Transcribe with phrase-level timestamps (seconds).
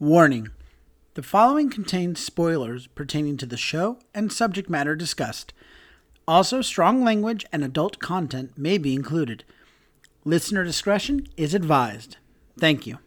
[0.00, 0.50] Warning
[1.14, 5.52] The following contains spoilers pertaining to the show and subject matter discussed.
[6.28, 9.42] Also, strong language and adult content may be included.
[10.24, 12.16] Listener discretion is advised.
[12.56, 12.98] Thank you.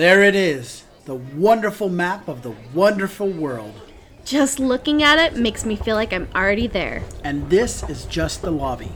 [0.00, 3.78] There it is, the wonderful map of the wonderful world.
[4.24, 7.02] Just looking at it makes me feel like I'm already there.
[7.22, 8.92] And this is just the lobby.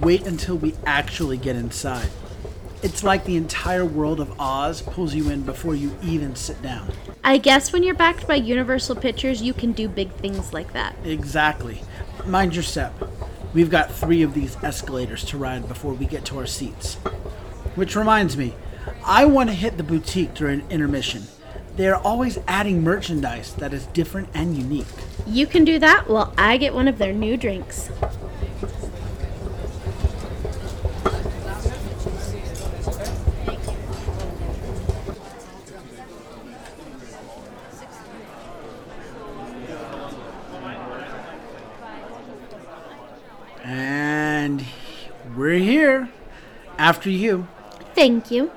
[0.00, 2.08] Wait until we actually get inside.
[2.82, 6.90] It's like the entire world of Oz pulls you in before you even sit down.
[7.22, 10.96] I guess when you're backed by Universal Pictures, you can do big things like that.
[11.04, 11.82] Exactly.
[12.26, 12.92] Mind your step.
[13.54, 16.96] We've got three of these escalators to ride before we get to our seats.
[17.76, 18.56] Which reminds me,
[19.08, 21.22] I want to hit the boutique during intermission.
[21.76, 24.84] They are always adding merchandise that is different and unique.
[25.26, 27.88] You can do that while I get one of their new drinks.
[43.64, 44.66] And
[45.34, 46.10] we're here.
[46.76, 47.48] After you.
[47.94, 48.52] Thank you.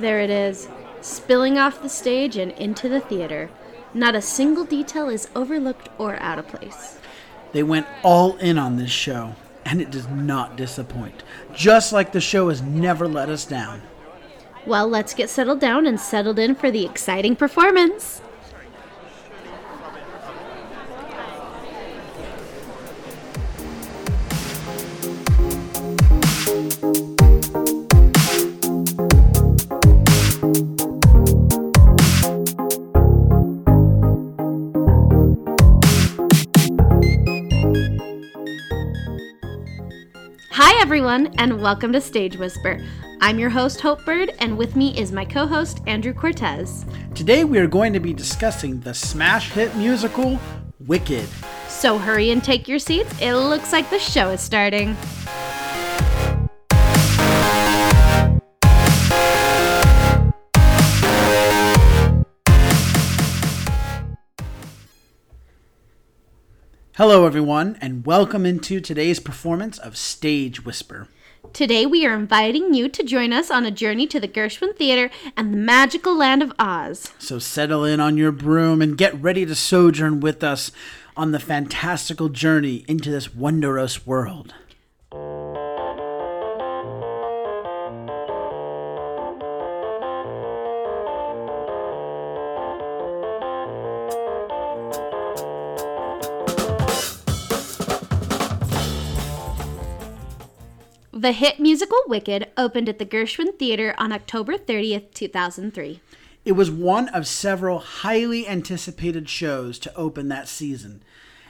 [0.00, 0.66] There it is,
[1.02, 3.50] spilling off the stage and into the theater.
[3.92, 6.98] Not a single detail is overlooked or out of place.
[7.52, 9.34] They went all in on this show,
[9.66, 11.22] and it does not disappoint.
[11.52, 13.82] Just like the show has never let us down.
[14.64, 18.22] Well, let's get settled down and settled in for the exciting performance.
[40.80, 42.82] Hi, everyone, and welcome to Stage Whisper.
[43.20, 46.86] I'm your host, Hope Bird, and with me is my co host, Andrew Cortez.
[47.14, 50.40] Today we are going to be discussing the smash hit musical
[50.78, 51.28] Wicked.
[51.68, 53.14] So hurry and take your seats.
[53.20, 54.96] It looks like the show is starting.
[67.00, 71.08] Hello, everyone, and welcome into today's performance of Stage Whisper.
[71.54, 75.08] Today, we are inviting you to join us on a journey to the Gershwin Theater
[75.34, 77.10] and the magical land of Oz.
[77.18, 80.72] So settle in on your broom and get ready to sojourn with us
[81.16, 84.52] on the fantastical journey into this wondrous world.
[101.20, 106.00] The hit musical Wicked opened at the Gershwin Theater on October 30th, 2003.
[106.46, 111.02] It was one of several highly anticipated shows to open that season,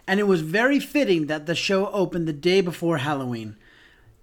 [0.09, 3.57] and it was very fitting that the show opened the day before Halloween.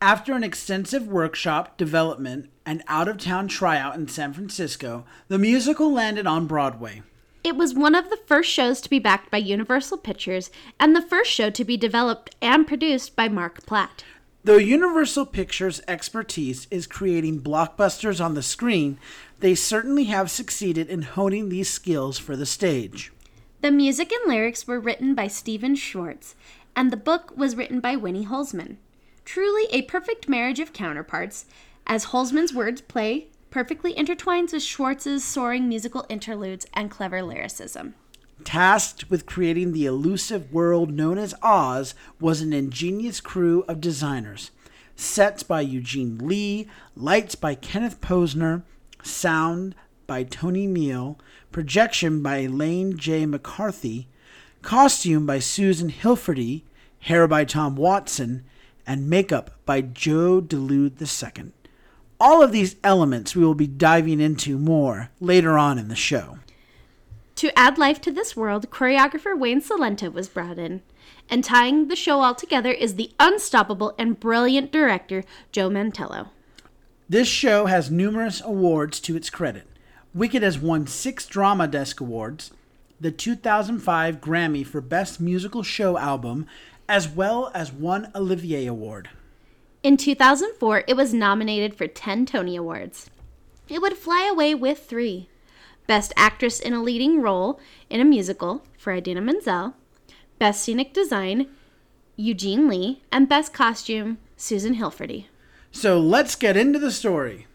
[0.01, 5.93] After an extensive workshop, development, and out of town tryout in San Francisco, the musical
[5.93, 7.03] landed on Broadway.
[7.45, 11.01] It was one of the first shows to be backed by Universal Pictures and the
[11.01, 14.03] first show to be developed and produced by Mark Platt.
[14.47, 18.97] Though Universal Pictures' expertise is creating blockbusters on the screen,
[19.41, 23.11] they certainly have succeeded in honing these skills for the stage.
[23.59, 26.33] The music and lyrics were written by Stephen Schwartz,
[26.77, 28.77] and the book was written by Winnie Holzman.
[29.25, 31.45] Truly a perfect marriage of counterparts,
[31.85, 37.95] as Holzman's words play perfectly intertwines with Schwartz's soaring musical interludes and clever lyricism.
[38.43, 44.51] Tasked with creating the elusive world known as Oz was an ingenious crew of designers.
[44.95, 48.63] Sets by Eugene Lee, lights by Kenneth Posner,
[49.03, 49.75] sound
[50.07, 51.17] by Tony Meola,
[51.51, 53.25] projection by Elaine J.
[53.25, 54.07] McCarthy,
[54.61, 56.63] costume by Susan Hilferty,
[57.01, 58.43] hair by Tom Watson,
[58.85, 61.51] and makeup by Joe Dulude II.
[62.19, 66.39] All of these elements we will be diving into more later on in the show.
[67.37, 70.81] To add life to this world, choreographer Wayne Cilento was brought in.
[71.29, 76.29] And tying the show all together is the unstoppable and brilliant director, Joe Mantello.
[77.07, 79.67] This show has numerous awards to its credit.
[80.15, 82.49] Wicked has won six Drama Desk Awards,
[82.99, 86.47] the 2005 Grammy for Best Musical Show Album,
[86.89, 89.09] as well as one Olivier Award.
[89.83, 93.11] In 2004, it was nominated for 10 Tony Awards.
[93.69, 95.29] It would fly away with three
[95.87, 99.73] Best Actress in a Leading Role in a Musical for Idina Menzel,
[100.37, 101.47] Best Scenic Design,
[102.17, 105.25] Eugene Lee, and Best Costume, Susan Hilferty.
[105.71, 107.46] So let's get into the story.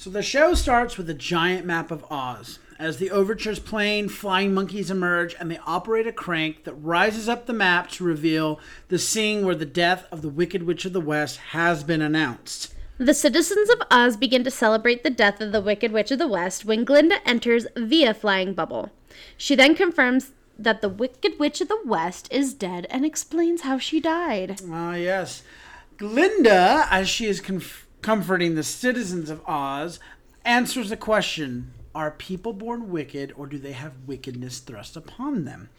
[0.00, 2.58] So the show starts with a giant map of Oz.
[2.78, 7.44] As the overture's playing, flying monkeys emerge and they operate a crank that rises up
[7.44, 8.58] the map to reveal
[8.88, 12.72] the scene where the death of the Wicked Witch of the West has been announced.
[12.96, 16.26] The citizens of Oz begin to celebrate the death of the Wicked Witch of the
[16.26, 18.88] West when Glinda enters via flying bubble.
[19.36, 23.76] She then confirms that the Wicked Witch of the West is dead and explains how
[23.76, 24.62] she died.
[24.66, 25.42] Ah, yes.
[25.98, 30.00] Glinda, as she is conf- comforting the citizens of Oz,
[30.44, 35.70] answers the question Are people born wicked, or do they have wickedness thrust upon them?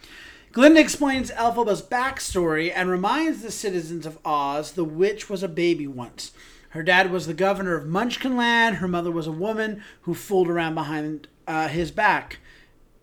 [0.52, 5.88] Glinda explains Elphaba's backstory and reminds the citizens of Oz the witch was a baby
[5.88, 6.32] once.
[6.72, 8.76] Her dad was the governor of Munchkinland.
[8.76, 12.40] Her mother was a woman who fooled around behind uh, his back.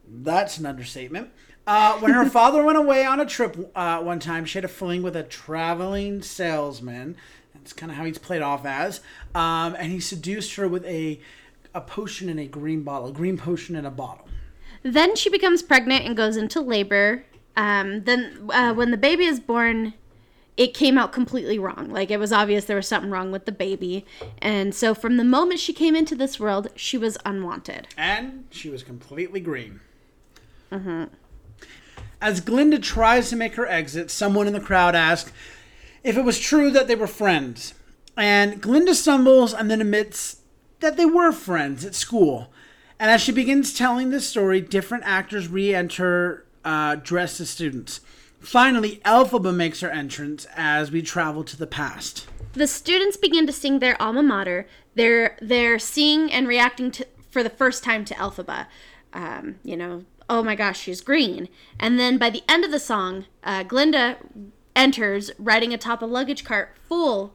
[0.06, 1.30] That's an understatement.
[1.66, 4.68] Uh, when her father went away on a trip uh, one time, she had a
[4.68, 7.16] fling with a traveling salesman.
[7.68, 9.02] That's kind of how he's played off as.
[9.34, 11.20] Um, and he seduced her with a
[11.74, 14.26] a potion in a green bottle, a green potion in a bottle.
[14.82, 17.26] Then she becomes pregnant and goes into labor.
[17.58, 19.92] Um, then, uh, when the baby is born,
[20.56, 21.90] it came out completely wrong.
[21.90, 24.06] Like, it was obvious there was something wrong with the baby.
[24.38, 27.88] And so, from the moment she came into this world, she was unwanted.
[27.98, 29.80] And she was completely green.
[32.22, 35.32] As Glinda tries to make her exit, someone in the crowd asks
[36.02, 37.74] if it was true that they were friends.
[38.16, 40.42] And Glinda stumbles and then admits
[40.80, 42.52] that they were friends at school.
[42.98, 48.00] And as she begins telling this story, different actors re enter uh, dressed as students.
[48.40, 52.26] Finally, Elphaba makes her entrance as we travel to the past.
[52.52, 54.66] The students begin to sing their alma mater.
[54.94, 58.66] They're they're seeing and reacting to for the first time to Elphaba.
[59.12, 61.48] Um, you know, oh my gosh, she's green.
[61.78, 64.18] And then by the end of the song, uh, Glinda
[64.78, 67.34] enters riding atop a luggage cart full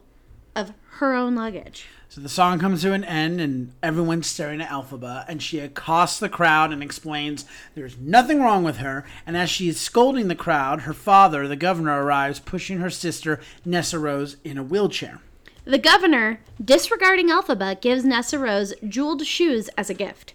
[0.56, 1.86] of her own luggage.
[2.08, 6.18] So the song comes to an end, and everyone's staring at Elphaba, and she accosts
[6.18, 7.44] the crowd and explains
[7.74, 9.04] there's nothing wrong with her.
[9.26, 13.40] And as she is scolding the crowd, her father, the governor, arrives, pushing her sister,
[13.64, 15.20] Nessa Rose, in a wheelchair.
[15.64, 20.34] The governor, disregarding Elphaba, gives Nessa Rose jeweled shoes as a gift.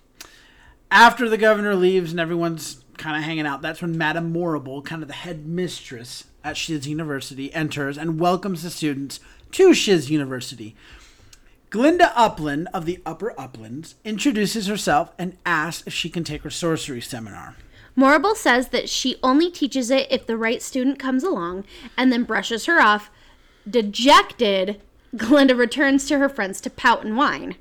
[0.92, 5.02] After the governor leaves and everyone's kind of hanging out, that's when Madame Morrible, kind
[5.02, 9.20] of the head mistress at Shiz University, enters and welcomes the students
[9.52, 10.76] to Shiz University.
[11.70, 16.50] Glinda Upland of the Upper Uplands introduces herself and asks if she can take her
[16.50, 17.56] sorcery seminar.
[17.96, 21.66] Morrible says that she only teaches it if the right student comes along
[21.98, 23.12] and then brushes her off.
[23.70, 24.82] Dejected,
[25.16, 27.56] Glinda returns to her friends to pout and whine.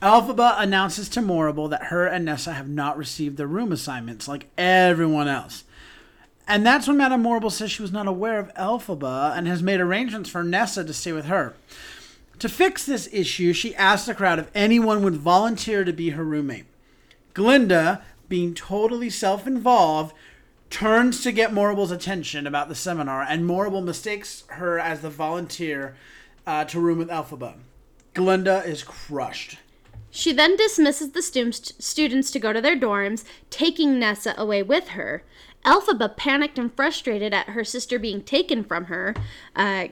[0.00, 4.48] Elphaba announces to Morrible that her and Nessa have not received their room assignments like
[4.56, 5.64] everyone else.
[6.52, 9.80] And that's when Madame Morrible says she was not aware of Elphaba and has made
[9.80, 11.54] arrangements for Nessa to stay with her.
[12.40, 16.22] To fix this issue, she asks the crowd if anyone would volunteer to be her
[16.22, 16.66] roommate.
[17.32, 20.14] Glinda, being totally self involved,
[20.68, 25.96] turns to get Morrible's attention about the seminar, and Morrible mistakes her as the volunteer
[26.46, 27.54] uh, to room with Elphaba.
[28.12, 29.56] Glinda is crushed.
[30.10, 34.88] She then dismisses the stu- students to go to their dorms, taking Nessa away with
[34.88, 35.24] her.
[35.64, 39.14] Elphaba, panicked and frustrated at her sister being taken from her,
[39.54, 39.88] uh,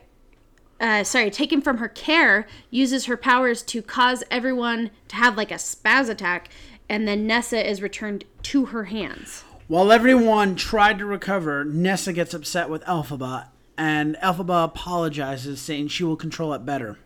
[0.80, 5.50] uh, sorry, taken from her care, uses her powers to cause everyone to have like
[5.50, 6.48] a spaz attack,
[6.88, 9.44] and then Nessa is returned to her hands.
[9.68, 13.48] While everyone tried to recover, Nessa gets upset with Elphaba,
[13.78, 16.98] and Elphaba apologizes, saying she will control it better.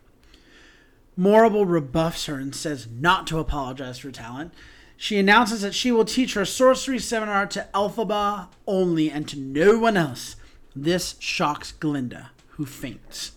[1.17, 4.53] Morrible rebuffs her and says not to apologize for talent.
[4.97, 9.79] She announces that she will teach her sorcery seminar to Elphaba only and to no
[9.79, 10.37] one else.
[10.75, 13.33] This shocks Glinda, who faints.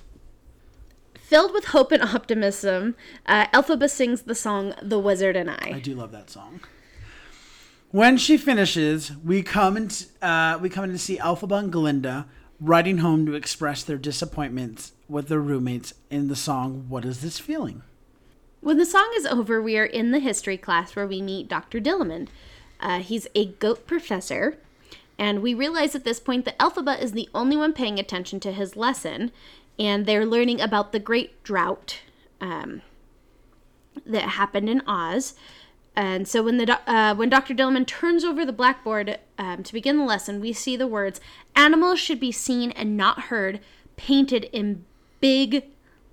[1.19, 2.95] Filled with hope and optimism,
[3.25, 6.61] uh, Elphaba sings the song "The Wizard and I." I do love that song.
[7.91, 9.89] When she finishes, we come in,
[10.21, 12.27] uh, we come in to see Elphaba and Glinda
[12.59, 17.39] riding home to express their disappointments with their roommates in the song "What Is This
[17.39, 17.83] Feeling."
[18.61, 21.79] When the song is over, we are in the history class where we meet Dr.
[21.79, 22.27] Dillamond.
[22.79, 24.57] Uh, he's a goat professor,
[25.17, 28.51] and we realize at this point that Elphaba is the only one paying attention to
[28.51, 29.31] his lesson,
[29.79, 31.99] and they're learning about the great drought
[32.41, 32.81] um,
[34.05, 35.35] that happened in Oz.
[35.95, 37.55] And so when the uh, when Dr.
[37.55, 41.19] Dillamond turns over the blackboard um, to begin the lesson, we see the words
[41.55, 43.59] "Animals should be seen and not heard"
[43.95, 44.85] painted in
[45.19, 45.63] big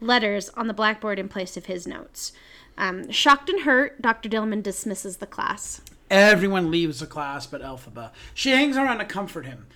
[0.04, 2.32] letters on the blackboard in place of his notes.
[2.76, 4.28] Um, shocked and hurt, Dr.
[4.28, 5.80] Dillamond dismisses the class.
[6.10, 8.10] Everyone leaves the class but Elphaba.
[8.34, 9.66] She hangs around to comfort him.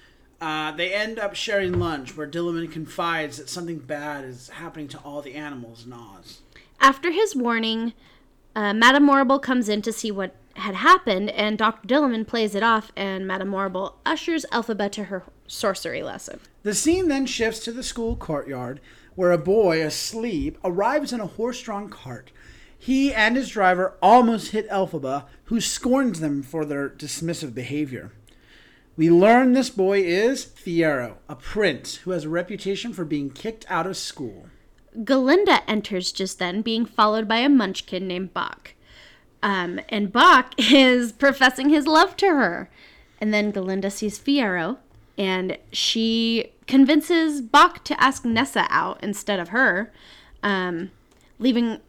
[0.41, 4.99] Uh, they end up sharing lunch, where Dillamond confides that something bad is happening to
[4.99, 6.41] all the animals in Oz.
[6.81, 7.93] After his warning,
[8.55, 11.89] uh, Madame Morrible comes in to see what had happened, and Dr.
[11.89, 16.41] Dillamond plays it off, and Madame Morrible ushers Elphaba to her sorcery lesson.
[16.63, 18.81] The scene then shifts to the school courtyard,
[19.19, 22.31] where a boy asleep arrives in a horse-drawn cart.
[22.79, 28.13] He and his driver almost hit Elphaba, who scorns them for their dismissive behavior.
[28.97, 33.67] We learn this boy is Fiyero, a prince who has a reputation for being kicked
[33.69, 34.51] out of school.
[34.97, 38.69] Galinda enters just then, being followed by a munchkin named Boq.
[39.43, 42.71] Um, and Boq is professing his love to her.
[43.21, 44.79] And then Galinda sees Fiyero,
[45.17, 49.93] and she convinces Boq to ask Nessa out instead of her,
[50.43, 50.91] um,
[51.39, 51.81] leaving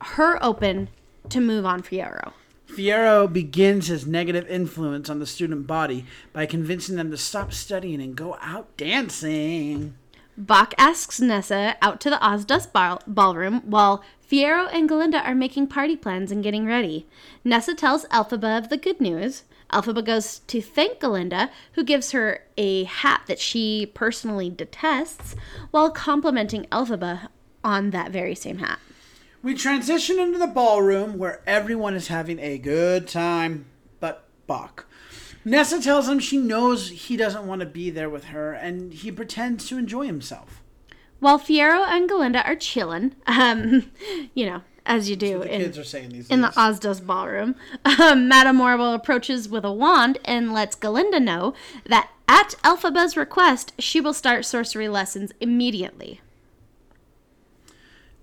[0.00, 0.88] her open
[1.28, 2.32] to move on Fiyero.
[2.68, 8.00] Fiyero begins his negative influence on the student body by convincing them to stop studying
[8.00, 9.94] and go out dancing.
[10.40, 15.66] Boq asks Nessa out to the Ozdust ball- ballroom while Fiyero and Galinda are making
[15.66, 17.06] party plans and getting ready.
[17.44, 19.42] Nessa tells Elphaba of the good news.
[19.72, 25.34] Elphaba goes to thank Galinda, who gives her a hat that she personally detests,
[25.70, 27.28] while complimenting Elphaba
[27.62, 28.78] on that very same hat.
[29.42, 33.66] We transition into the ballroom where everyone is having a good time,
[33.98, 34.84] but Boq.
[35.44, 39.10] Nessa tells him she knows he doesn't want to be there with her, and he
[39.10, 40.62] pretends to enjoy himself.
[41.20, 43.90] While Fiyero and Galinda are chilling, um,
[44.34, 46.48] you know, as you do The in, kids are saying these in the.
[46.48, 51.54] Ozdust ballroom, um, Madame Morrible approaches with a wand and lets Galinda know
[51.86, 56.20] that at Elphaba's request, she will start sorcery lessons immediately.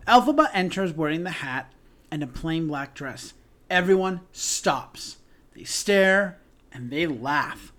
[0.08, 1.72] Elphaba enters wearing the hat
[2.10, 3.34] and a plain black dress.
[3.70, 5.18] Everyone stops.
[5.54, 6.38] They stare
[6.72, 7.74] and they laugh.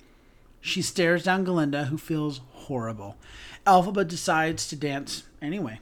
[0.60, 3.16] She stares down Galinda, who feels horrible.
[3.66, 5.80] Elphaba decides to dance anyway.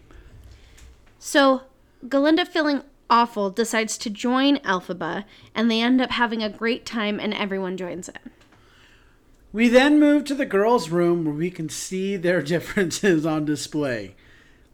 [1.19, 1.63] So
[2.05, 5.25] Galinda, feeling awful, decides to join Elphaba,
[5.55, 8.31] and they end up having a great time, and everyone joins in.
[9.53, 14.15] We then move to the girls' room where we can see their differences on display.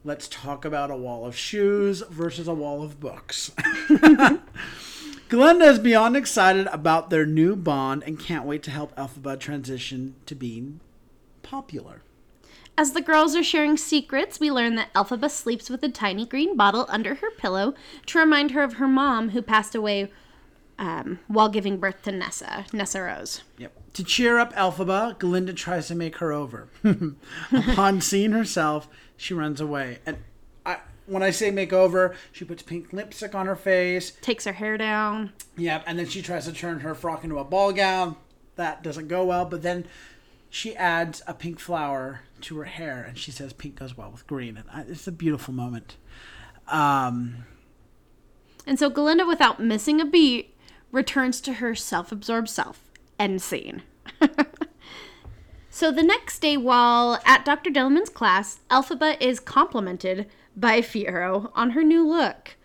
[0.05, 3.53] Let's talk about a wall of shoes versus a wall of books.
[5.29, 10.17] Glinda is beyond excited about their new bond and can't wait to help Elphaba transition
[10.27, 10.81] to being
[11.43, 12.03] popular.
[12.77, 16.57] As the girls are sharing secrets, we learn that Elphaba sleeps with a tiny green
[16.57, 17.75] bottle under her pillow
[18.07, 20.11] to remind her of her mom who passed away
[20.79, 23.43] um, while giving birth to Nessa, Nessa Rose.
[23.59, 23.73] Yep.
[23.95, 26.69] To cheer up Elphaba, Glinda tries to make her over.
[27.53, 28.89] Upon seeing herself,
[29.19, 29.99] she runs away.
[30.07, 30.17] And
[30.65, 34.13] I, when I say make over, she puts pink lipstick on her face.
[34.23, 35.33] Takes her hair down.
[35.59, 35.85] Yep.
[35.87, 38.17] And then she tries to turn her frock into a ball gown.
[38.57, 39.45] That doesn't go well.
[39.45, 39.87] But then
[40.49, 44.27] she adds a pink flower to her hair, and she says pink goes well with
[44.27, 44.57] green.
[44.57, 45.97] And I, it's a beautiful moment.
[46.69, 47.45] Um,
[48.67, 50.55] And so Galinda, without missing a beat,
[50.91, 52.91] returns to her self absorbed self.
[53.19, 53.83] End scene.
[55.71, 57.71] so the next day, while at Dr.
[57.71, 62.57] Dillamond's class, Elphaba is complimented by Fiyero on her new look.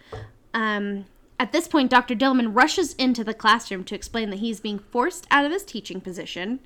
[0.54, 1.06] Um,
[1.40, 2.16] at this point, Dr.
[2.16, 6.02] Dillamond rushes into the classroom to explain that he's being forced out of his teaching
[6.02, 6.60] position.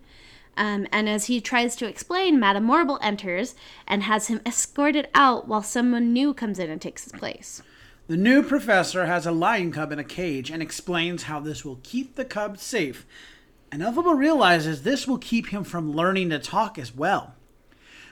[0.57, 3.55] Um, and as he tries to explain, Madame Morrible enters
[3.87, 7.61] and has him escorted out while someone new comes in and takes his place.
[8.07, 11.79] The new professor has a lion cub in a cage and explains how this will
[11.83, 13.05] keep the cub safe.
[13.71, 17.35] And Elphaba realizes this will keep him from learning to talk as well.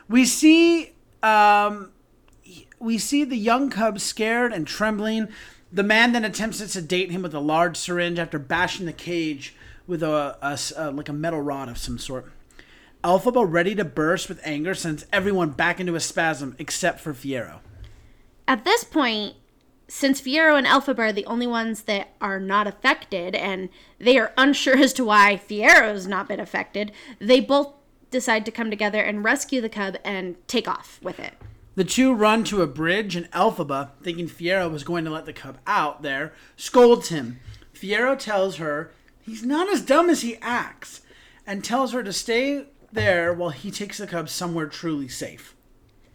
[0.07, 1.91] We see um,
[2.79, 5.27] we see the young cub scared and trembling.
[5.71, 9.53] The man then attempts to sedate him with a large syringe after bashing the cage
[9.89, 12.31] with a uh, like a metal rod of some sort.
[13.03, 17.59] Elphaba, ready to burst with anger, sends everyone back into a spasm except for Fiyero.
[18.47, 19.35] At this point,
[19.87, 23.69] since Fiyero and Elphaba are the only ones that are not affected, and
[23.99, 27.73] they are unsure as to why Fiyero's not been affected, they both
[28.11, 31.33] decide to come together and rescue the cub and take off with it.
[31.75, 35.33] The two run to a bridge, and Elphaba, thinking Fiyero was going to let the
[35.33, 37.39] cub out there, scolds him.
[37.73, 38.91] Fiyero tells her
[39.29, 41.01] he's not as dumb as he acts,
[41.45, 45.55] and tells her to stay there while he takes the cubs somewhere truly safe.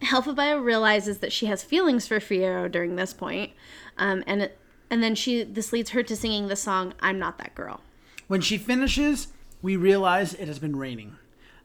[0.03, 3.53] Elphaba realizes that she has feelings for Fiyero during this point,
[3.97, 4.59] um, and it,
[4.91, 7.81] and then she this leads her to singing the song "I'm Not That Girl."
[8.27, 9.29] When she finishes,
[9.63, 11.17] we realize it has been raining.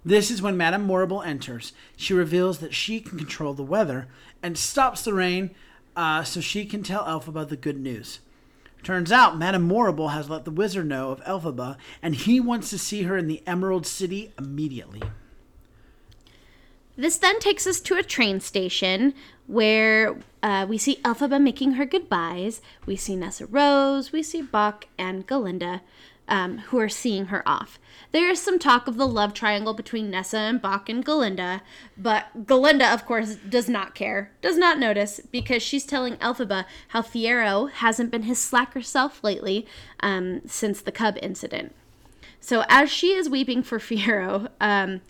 [0.06, 1.74] This is when Madame Morrible enters.
[1.98, 4.08] She reveals that she can control the weather
[4.42, 5.52] and stops the rain
[5.96, 8.20] uh, so she can tell Elphaba the good news.
[8.84, 12.80] Turns out Madame Morrible has let the wizard know of Elphaba, and he wants to
[12.80, 15.02] see her in the Emerald City immediately.
[16.96, 19.14] This then takes us to a train station
[19.48, 22.62] where uh, we see Elphaba making her goodbyes.
[22.86, 25.82] We see Nessa Rose, we see Boq and Galinda,
[26.30, 27.80] um, who are seeing her off.
[28.12, 31.62] There is some talk of the love triangle between Nessa and Boq and Galinda,
[31.98, 37.02] but Galinda, of course, does not care, does not notice, because she's telling Elphaba how
[37.02, 39.68] Fiyero hasn't been his slacker self lately
[40.00, 41.76] um, since the cub incident.
[42.40, 45.02] So as she is weeping for Fiyero, um,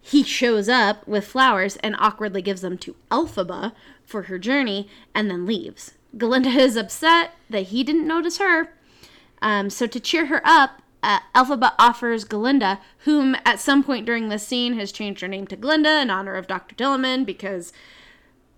[0.00, 3.72] he shows up with flowers and awkwardly gives them to Elphaba
[4.06, 5.92] for her journey and then leaves.
[6.16, 8.72] Galinda is upset that he didn't notice her.
[9.42, 14.28] Um, so to cheer her up, uh, Elphaba offers Glinda, whom at some point during
[14.28, 16.74] this scene has changed her name to Glinda in honor of Dr.
[16.74, 17.72] Dillamond because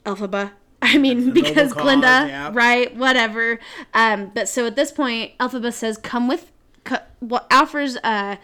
[0.04, 0.52] Elphaba.
[0.82, 2.50] I mean, because cause, Glinda, yeah.
[2.54, 2.96] right?
[2.96, 3.58] Whatever.
[3.92, 6.50] Um, but so at this point, Elphaba says, "Come with,"
[6.84, 8.36] co- well, offers uh,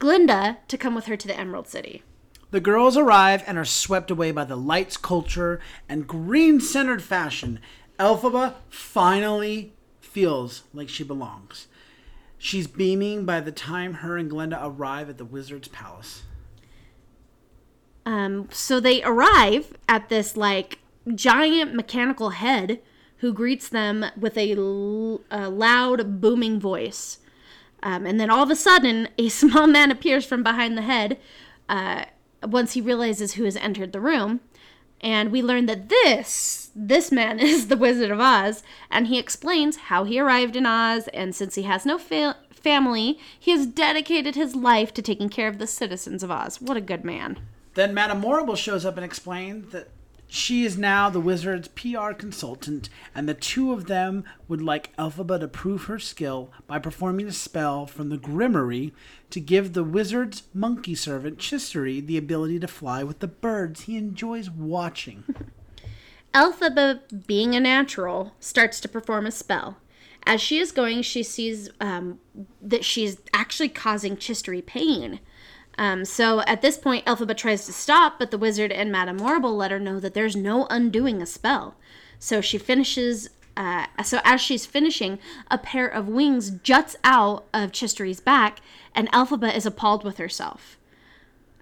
[0.00, 2.02] Glinda to come with her to the Emerald City.
[2.50, 7.60] The girls arrive and are swept away by the lights, culture, and green centered fashion.
[8.00, 11.68] Elphaba finally feels like she belongs.
[12.46, 16.22] She's beaming by the time her and Glinda arrive at the wizard's palace.
[18.04, 20.78] Um, so they arrive at this like
[21.12, 22.80] giant mechanical head
[23.16, 27.18] who greets them with a, l- a loud, booming voice.
[27.82, 31.18] Um, and then all of a sudden, a small man appears from behind the head
[31.68, 32.04] uh,
[32.44, 34.38] once he realizes who has entered the room.
[35.00, 39.76] And we learn that this this man is the Wizard of Oz, and he explains
[39.76, 41.08] how he arrived in Oz.
[41.08, 45.48] And since he has no fa- family, he has dedicated his life to taking care
[45.48, 46.60] of the citizens of Oz.
[46.60, 47.40] What a good man!
[47.74, 49.88] Then Madame Morrible shows up and explains that
[50.28, 55.38] she is now the wizard's PR consultant, and the two of them would like Elphaba
[55.38, 58.92] to prove her skill by performing a spell from the Grimmerie
[59.30, 63.96] to give the wizard's monkey servant Chistery the ability to fly with the birds he
[63.96, 65.24] enjoys watching.
[66.36, 69.78] Elphaba, being a natural, starts to perform a spell.
[70.26, 72.20] As she is going, she sees um,
[72.60, 75.20] that she's actually causing Chistery pain.
[75.78, 79.56] Um, so at this point, Elphaba tries to stop, but the wizard and Madame Morrible
[79.56, 81.76] let her know that there's no undoing a spell.
[82.18, 83.30] So she finishes.
[83.56, 85.18] Uh, so as she's finishing,
[85.50, 88.60] a pair of wings juts out of Chistery's back,
[88.94, 90.76] and Elphaba is appalled with herself.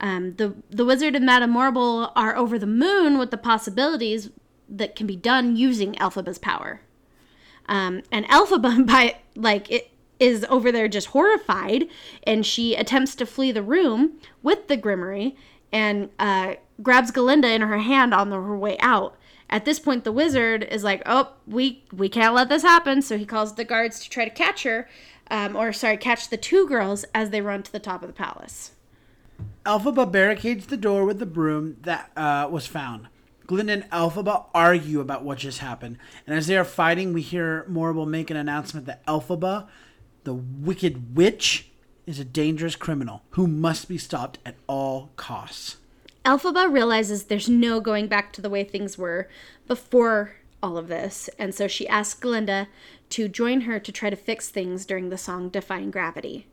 [0.01, 4.31] Um, the the wizard and Madame Morrible are over the moon with the possibilities
[4.69, 6.81] that can be done using Elphaba's power.
[7.67, 11.89] Um, and Elphaba, by like it is over there just horrified,
[12.25, 15.37] and she attempts to flee the room with the Grimmerie
[15.73, 19.17] and uh, grabs Galinda in her hand on the, her way out.
[19.51, 23.19] At this point, the wizard is like, "Oh, we we can't let this happen." So
[23.19, 24.89] he calls the guards to try to catch her,
[25.31, 28.15] um, or sorry, catch the two girls as they run to the top of the
[28.15, 28.73] palace.
[29.67, 33.09] Elphaba barricades the door with the broom that uh, was found.
[33.47, 37.65] Glinda and Elphaba argue about what just happened, and as they are fighting, we hear
[37.69, 39.69] Morrible make an announcement that Elphaba,
[40.25, 41.71] the wicked witch,
[42.07, 45.77] is a dangerous criminal who must be stopped at all costs.
[46.25, 49.29] Elphaba realizes there's no going back to the way things were
[49.67, 52.69] before all of this, and so she asks Glinda
[53.11, 56.47] to join her to try to fix things during the song Defying Gravity.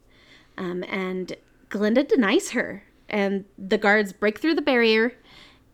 [0.57, 1.37] Um, and
[1.69, 5.13] Glinda denies her, and the guards break through the barrier.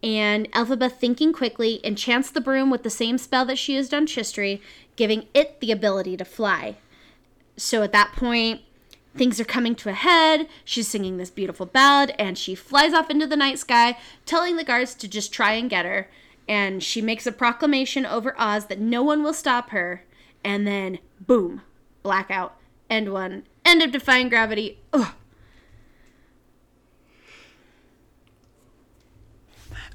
[0.04, 4.06] And Elphaba, thinking quickly, enchants the broom with the same spell that she used on
[4.06, 4.62] Chistery,
[4.96, 6.78] giving it the ability to fly.
[7.56, 8.62] So at that point,
[9.16, 10.48] things are coming to a head.
[10.64, 14.64] She's singing this beautiful ballad and she flies off into the night sky, telling the
[14.64, 16.10] guards to just try and get her.
[16.48, 20.04] And she makes a proclamation over Oz that no one will stop her.
[20.44, 21.62] And then, boom,
[22.04, 22.56] blackout.
[22.90, 23.44] End one.
[23.66, 24.80] End of Defying Gravity.
[24.94, 25.14] Ugh.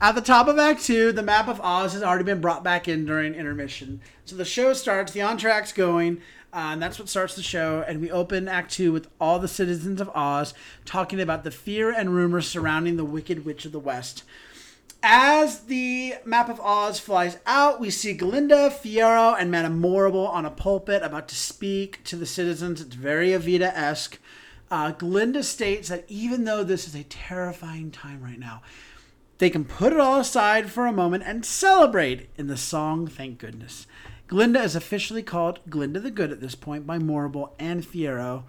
[0.02, 2.88] At the top of Act Two, the map of Oz has already been brought back
[2.88, 4.00] in during intermission.
[4.24, 6.16] So the show starts, the entr'acte's going,
[6.52, 7.84] uh, and that's what starts the show.
[7.86, 11.92] And we open Act Two with all the citizens of Oz talking about the fear
[11.92, 14.24] and rumors surrounding the Wicked Witch of the West.
[15.04, 20.44] As the map of Oz flies out, we see Glinda, Fiyero, and Madame Morrible on
[20.44, 22.80] a pulpit about to speak to the citizens.
[22.80, 24.18] It's very Evita esque.
[24.68, 28.62] Uh, Glinda states that even though this is a terrifying time right now,
[29.42, 33.38] they can put it all aside for a moment and celebrate in the song Thank
[33.38, 33.88] Goodness.
[34.28, 38.44] Glinda is officially called Glinda the Good at this point by Morrible and Fiyero.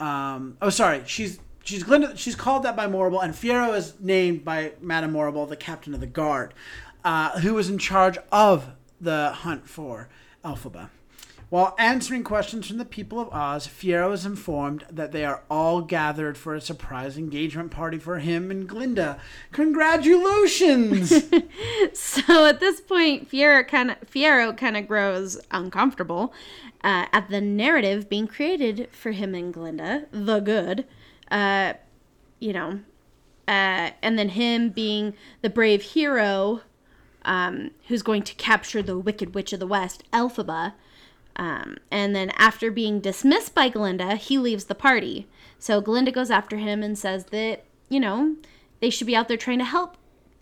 [0.00, 2.16] Um, oh, sorry, she's she's Glinda.
[2.16, 6.00] She's called that by Morrible, and Fiyero is named by Madame Morrible, the captain of
[6.00, 6.54] the guard,
[7.04, 10.08] uh, who was in charge of the hunt for
[10.42, 10.88] Elphaba.
[11.50, 15.82] While answering questions from the people of Oz, Fiyero is informed that they are all
[15.82, 19.18] gathered for a surprise engagement party for him and Glinda.
[19.50, 21.12] Congratulations!
[21.92, 26.32] so at this point, Fiyero kind of Fiyero kind of grows uncomfortable
[26.84, 30.86] uh, at the narrative being created for him and Glinda, the good.
[31.32, 31.72] Uh,
[32.38, 32.78] you know,
[33.48, 36.60] uh, and then him being the brave hero
[37.24, 40.74] um, who's going to capture the Wicked Witch of the West, Elphaba.
[41.40, 45.26] Um, and then after being dismissed by Glinda, he leaves the party.
[45.58, 48.36] So Glinda goes after him and says that, you know,
[48.80, 49.96] they should be out there trying to help.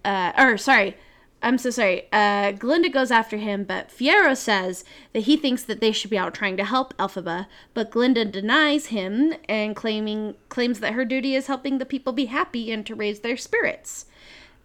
[0.05, 0.97] Uh, or, sorry,
[1.41, 2.09] I'm so sorry.
[2.11, 6.19] Uh, Glinda goes after him, but Fiyero says that he thinks that they should be
[6.19, 11.37] out trying to help Elphaba, but Glinda denies him and claiming claims that her duty
[11.37, 14.07] is helping the people be happy and to raise their spirits.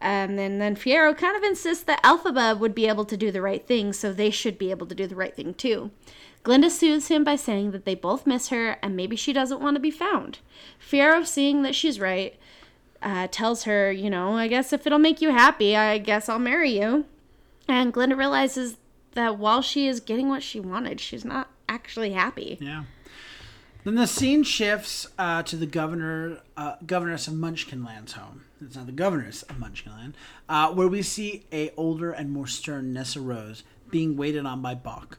[0.03, 3.41] Um, and then Fiyero kind of insists that Elphaba would be able to do the
[3.41, 5.91] right thing, so they should be able to do the right thing too.
[6.43, 9.77] Glinda soothes him by saying that they both miss her and maybe she doesn't want
[9.77, 10.39] to be found.
[10.77, 12.35] Fiyero, seeing that she's right,
[13.01, 16.37] uh, tells her, you know, I guess if it'll make you happy, I guess I'll
[16.37, 17.05] marry you.
[17.69, 18.75] And Glinda realizes
[19.13, 22.57] that while she is getting what she wanted, she's not actually happy.
[22.59, 22.83] Yeah.
[23.85, 28.43] Then the scene shifts uh, to the governor, uh, governess of Munchkinland's home.
[28.65, 30.13] It's not the governess of Munchkinland,
[30.47, 34.73] uh, where we see a older and more stern Nessa Rose being waited on by
[34.73, 35.17] Boq.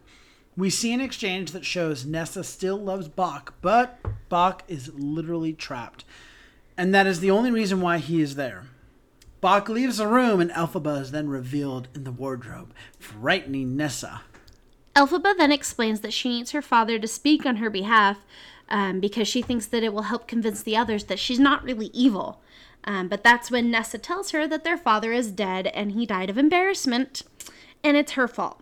[0.56, 3.98] We see an exchange that shows Nessa still loves Boq, but
[4.30, 6.04] Boq is literally trapped,
[6.76, 8.64] and that is the only reason why he is there.
[9.42, 14.22] Boq leaves the room, and Elphaba is then revealed in the wardrobe, frightening Nessa.
[14.96, 18.18] Elphaba then explains that she needs her father to speak on her behalf
[18.68, 21.90] um, because she thinks that it will help convince the others that she's not really
[21.92, 22.40] evil.
[22.84, 26.30] Um, but that's when Nessa tells her that their father is dead and he died
[26.30, 27.22] of embarrassment,
[27.82, 28.60] and it's her fault.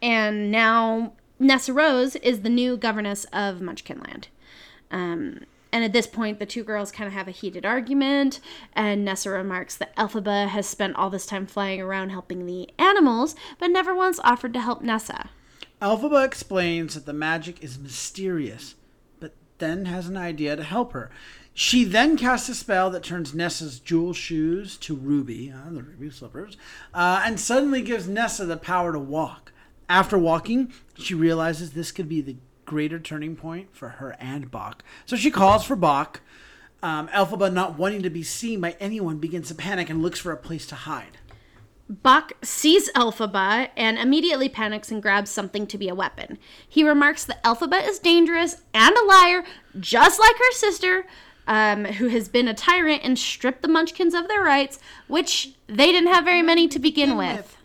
[0.00, 4.26] And now Nessa Rose is the new governess of Munchkinland.
[4.90, 5.40] Um,
[5.72, 8.38] and at this point, the two girls kind of have a heated argument,
[8.74, 13.34] and Nessa remarks that Elphaba has spent all this time flying around helping the animals,
[13.58, 15.30] but never once offered to help Nessa.
[15.82, 18.76] Elphaba explains that the magic is mysterious,
[19.18, 21.10] but then has an idea to help her.
[21.56, 26.10] She then casts a spell that turns Nessa's jewel shoes to ruby, uh, the ruby
[26.10, 26.56] slippers,
[26.92, 29.52] uh, and suddenly gives Nessa the power to walk.
[29.88, 34.80] After walking, she realizes this could be the greater turning point for her and Boq.
[35.06, 36.16] So she calls for Boq.
[36.82, 40.32] Um, Elphaba, not wanting to be seen by anyone, begins to panic and looks for
[40.32, 41.18] a place to hide.
[41.90, 46.38] Boq sees Elphaba and immediately panics and grabs something to be a weapon.
[46.66, 49.44] He remarks that Elphaba is dangerous and a liar,
[49.78, 51.04] just like her sister,
[51.46, 55.92] um, who has been a tyrant and stripped the Munchkins of their rights, which they
[55.92, 57.56] didn't have very many to begin with.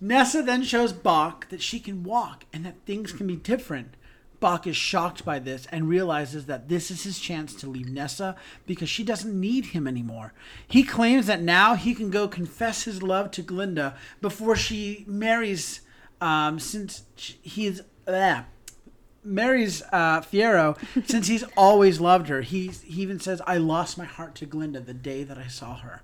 [0.00, 3.94] Nessa then shows Boq that she can walk and that things can be different.
[4.40, 8.36] Boq is shocked by this and realizes that this is his chance to leave Nessa
[8.66, 10.34] because she doesn't need him anymore.
[10.68, 15.80] He claims that now he can go confess his love to Glinda before she marries,
[16.20, 18.42] um, since he's uh,
[19.24, 22.42] marries uh, Fiyero, since he's always loved her.
[22.42, 25.76] He he even says, "I lost my heart to Glinda the day that I saw
[25.76, 26.02] her."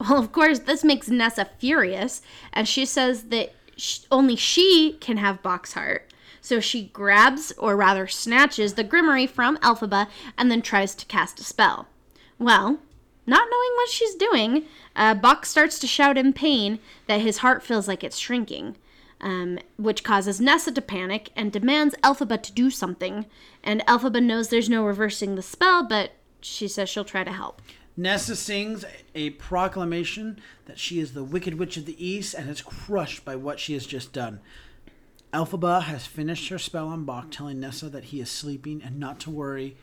[0.00, 2.20] Well, of course, this makes Nessa furious,
[2.52, 6.12] and she says that sh- only she can have Boq's heart.
[6.40, 10.06] So she grabs, or rather snatches, the Grimoire from Elphaba
[10.38, 11.88] and then tries to cast a spell.
[12.38, 12.78] Well,
[13.26, 16.78] not knowing what she's doing, uh, starts to shout in pain
[17.08, 18.76] that his heart feels like it's shrinking,
[19.20, 23.26] um, which causes Nessa to panic and demands Elphaba to do something.
[23.62, 27.62] And Elphaba knows there's no reversing the spell, but she says she'll try to help.
[27.96, 32.60] Nessa sings a proclamation that she is the Wicked Witch of the East and is
[32.60, 34.40] crushed by what she has just done.
[35.32, 39.18] Elphaba has finished her spell on Boq, telling Nessa that he is sleeping and not
[39.20, 39.76] to worry,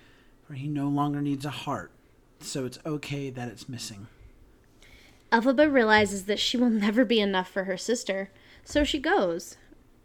[0.47, 1.91] for he no longer needs a heart,
[2.39, 4.07] so it's okay that it's missing.
[5.33, 8.29] Elphaba realizes that she will never be enough for her sister,
[8.63, 9.57] so she goes,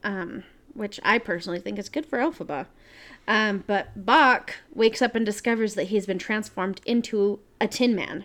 [0.03, 2.67] um, which I personally think is good for Elphaba.
[3.29, 8.25] Um, but Boq wakes up and discovers that he's been transformed into a Tin Man.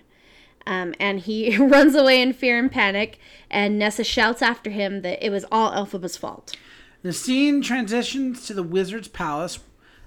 [0.65, 3.19] Um, and he runs away in fear and panic,
[3.51, 6.55] and Nessa shouts after him that it was all Elphaba's fault.
[7.01, 9.59] The scene transitions to the wizard's palace,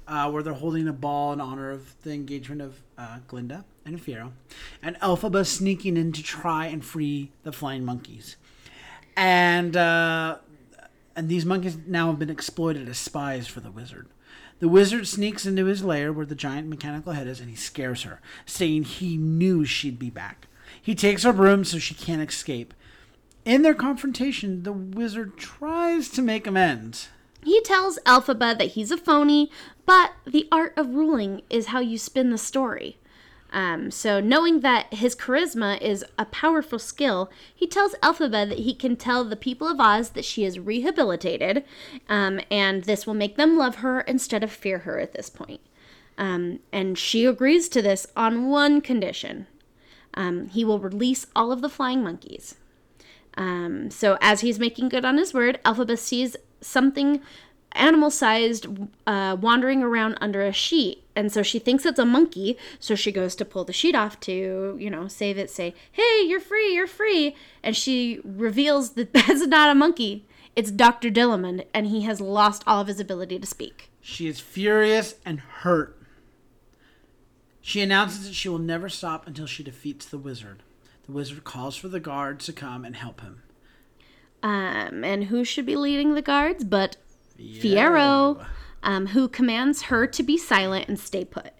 [0.09, 4.01] uh, where they're holding a ball in honor of the engagement of uh, Glinda and
[4.01, 4.33] Fiyero,
[4.83, 8.37] and Elphaba sneaking in to try and free the flying monkeys.
[9.17, 10.39] And uh,
[11.15, 14.09] and these monkeys now have been exploited as spies for the wizard.
[14.59, 18.03] The wizard sneaks into his lair where the giant mechanical head is and he scares
[18.03, 20.47] her, saying he knew she'd be back.
[20.81, 22.73] He takes her broom so she can't escape.
[23.45, 27.09] In their confrontation, the wizard tries to make amends.
[27.47, 29.53] He tells Elphaba that he's a phony,
[29.87, 32.99] but the art of ruling is how you spin the story.
[33.53, 38.75] Um, so, knowing that his charisma is a powerful skill, he tells Elphaba that he
[38.75, 41.63] can tell the people of Oz that she is rehabilitated,
[42.09, 45.61] um, and this will make them love her instead of fear her at this point.
[46.19, 49.47] Um, and she agrees to this on one condition
[50.15, 52.57] um, he will release all of the flying monkeys.
[53.37, 57.21] Um, so, as he's making good on his word, Elphaba sees something
[57.73, 58.67] animal sized
[59.07, 61.05] uh, wandering around under a sheet.
[61.15, 62.59] And so she thinks it's a monkey.
[62.79, 66.23] So she goes to pull the sheet off to, you know, save it, say, hey,
[66.27, 67.37] you're free, you're free.
[67.63, 70.27] And she reveals that that's not a monkey.
[70.55, 71.11] It's Dr.
[71.11, 73.91] Dillamond, and he has lost all of his ability to speak.
[74.01, 76.01] She is furious and hurt.
[77.61, 80.63] She announces that she will never stop until she defeats the wizard.
[81.05, 83.43] The wizard calls for the guards to come and help him.
[84.43, 86.97] Um, and who should be leading the guards but
[87.39, 88.45] Fiyero,
[88.83, 91.53] um, who commands her to be silent and stay put.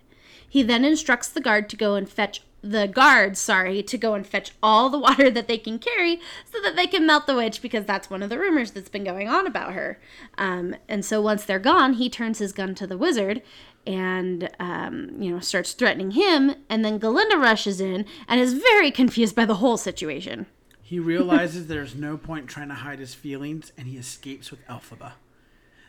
[0.49, 4.27] He then instructs the guard to go and fetch the guards, sorry, to go and
[4.27, 7.63] fetch all the water that they can carry so that they can melt the witch
[7.63, 10.01] because that's one of the rumors that's been going on about her.
[10.39, 13.43] Um, and so once they're gone, he turns his gun to the wizard
[13.87, 18.91] and um, you know starts threatening him and then Galinda rushes in and is very
[18.91, 20.47] confused by the whole situation.
[20.87, 25.15] He realizes there's no point trying to hide his feelings and he escapes with Elphaba.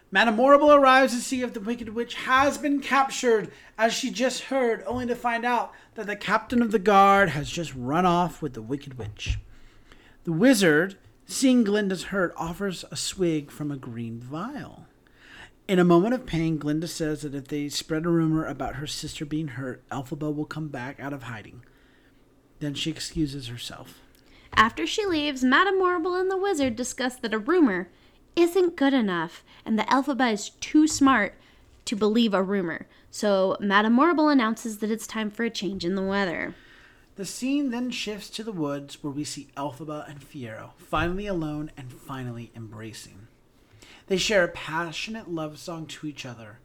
[0.10, 4.46] Madame Morrible arrives to see if the Wicked Witch has been captured, as she just
[4.46, 8.42] heard, only to find out that the captain of the guard has just run off
[8.42, 9.38] with the Wicked Witch.
[10.24, 14.88] The wizard, seeing Glinda's hurt, offers a swig from a green vial.
[15.68, 18.88] In a moment of pain, Glinda says that if they spread a rumor about her
[18.88, 21.64] sister being hurt, Elphaba will come back out of hiding.
[22.62, 24.02] Then she excuses herself.
[24.58, 27.90] After she leaves, Madame Morrible and the wizard discuss that a rumor
[28.36, 31.36] isn't good enough, and the Elphaba is too smart
[31.86, 32.88] to believe a rumor.
[33.12, 36.56] So Madame Morrible announces that it's time for a change in the weather.
[37.18, 41.70] The scene then shifts to the woods where we see Elphaba and Fiyero finally alone
[41.78, 43.28] and finally embracing.
[44.08, 46.58] They share a passionate love song to each other,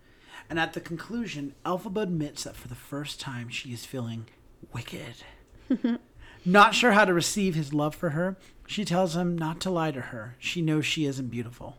[0.49, 4.29] and at the conclusion, Elphaba admits that for the first time she is feeling
[4.73, 5.25] wicked.
[6.45, 9.93] Not sure how to receive his love for her, she tells him not to lie
[9.93, 10.35] to her.
[10.39, 11.77] She knows she isn't beautiful.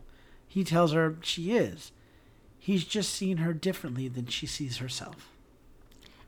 [0.48, 1.92] He tells her she is.
[2.58, 5.30] He's just seen her differently than she sees herself.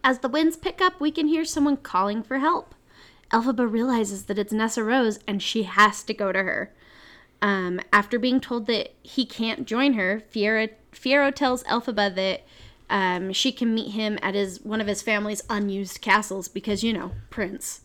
[0.04, 2.74] As the winds pick up, we can hear someone calling for help.
[3.32, 6.72] Elphaba realizes that it's Nessa Rose and she has to go to her.
[7.42, 12.44] Um, after being told that he can't join her, Fiyero, Fiyero tells Elphaba that
[12.88, 16.92] um, she can meet him at his one of his family's unused castles because, you
[16.92, 17.80] know, Prince.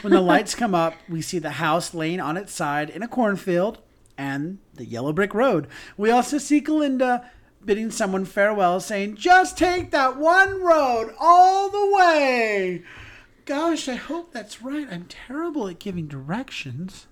[0.00, 3.08] When the lights come up, we see the house laying on its side in a
[3.08, 3.78] cornfield
[4.16, 5.66] and the yellow brick road.
[5.96, 7.24] We also see Galinda
[7.64, 12.82] bidding someone farewell, saying, Just take that one road all the way.
[13.44, 14.86] Gosh, I hope that's right.
[14.90, 17.06] I'm terrible at giving directions.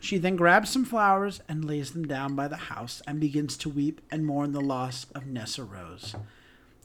[0.00, 3.70] She then grabs some flowers and lays them down by the house and begins to
[3.70, 6.14] weep and mourn the loss of Nessa Rose.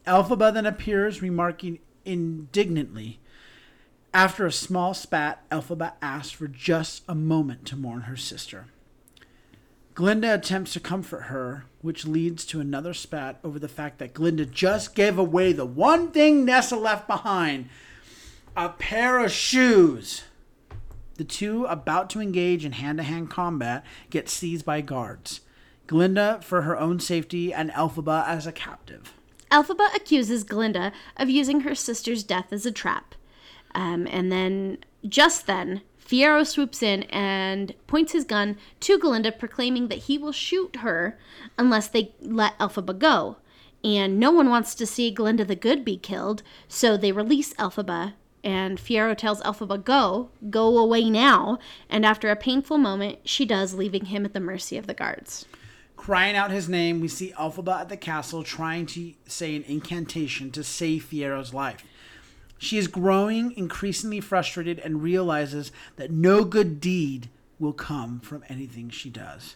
[0.07, 3.19] Elphaba then appears, remarking indignantly,
[4.13, 8.65] after a small spat, Elphaba asks for just a moment to mourn her sister.
[9.93, 14.45] Glinda attempts to comfort her, which leads to another spat over the fact that Glinda
[14.45, 17.69] just gave away the one thing Nessa left behind
[18.55, 20.23] a pair of shoes.
[21.15, 25.41] The two, about to engage in hand to hand combat, get seized by guards.
[25.85, 29.13] Glinda for her own safety, and Elphaba as a captive.
[29.51, 33.15] Elphaba accuses Glinda of using her sister's death as a trap.
[33.75, 39.89] Um, and then, just then, Fiyero swoops in and points his gun to Galinda, proclaiming
[39.89, 41.19] that he will shoot her
[41.57, 43.37] unless they let Elphaba go.
[43.83, 48.13] And no one wants to see Glinda the Good be killed, so they release Elphaba
[48.43, 51.59] And Fiyero tells Elphaba, Go, go away now.
[51.89, 55.45] And after a painful moment, she does, leaving him at the mercy of the guards.
[55.95, 60.49] Crying out his name, we see Elphaba at the castle trying to say an incantation
[60.51, 61.83] to save Fiyero's life.
[62.59, 68.89] She is growing increasingly frustrated and realizes that no good deed will come from anything
[68.89, 69.55] she does.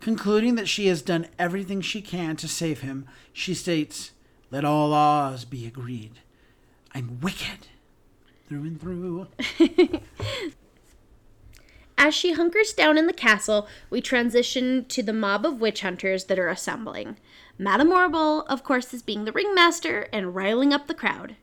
[0.00, 4.12] Concluding that she has done everything she can to save him, she states,
[4.50, 6.20] Let all Oz be agreed.
[6.94, 7.68] I'm wicked
[8.48, 9.28] through and through.
[11.96, 16.24] As she hunkers down in the castle, we transition to the mob of witch hunters
[16.24, 17.16] that are assembling.
[17.56, 21.36] Madame Morrible, of course, is being the ringmaster and riling up the crowd.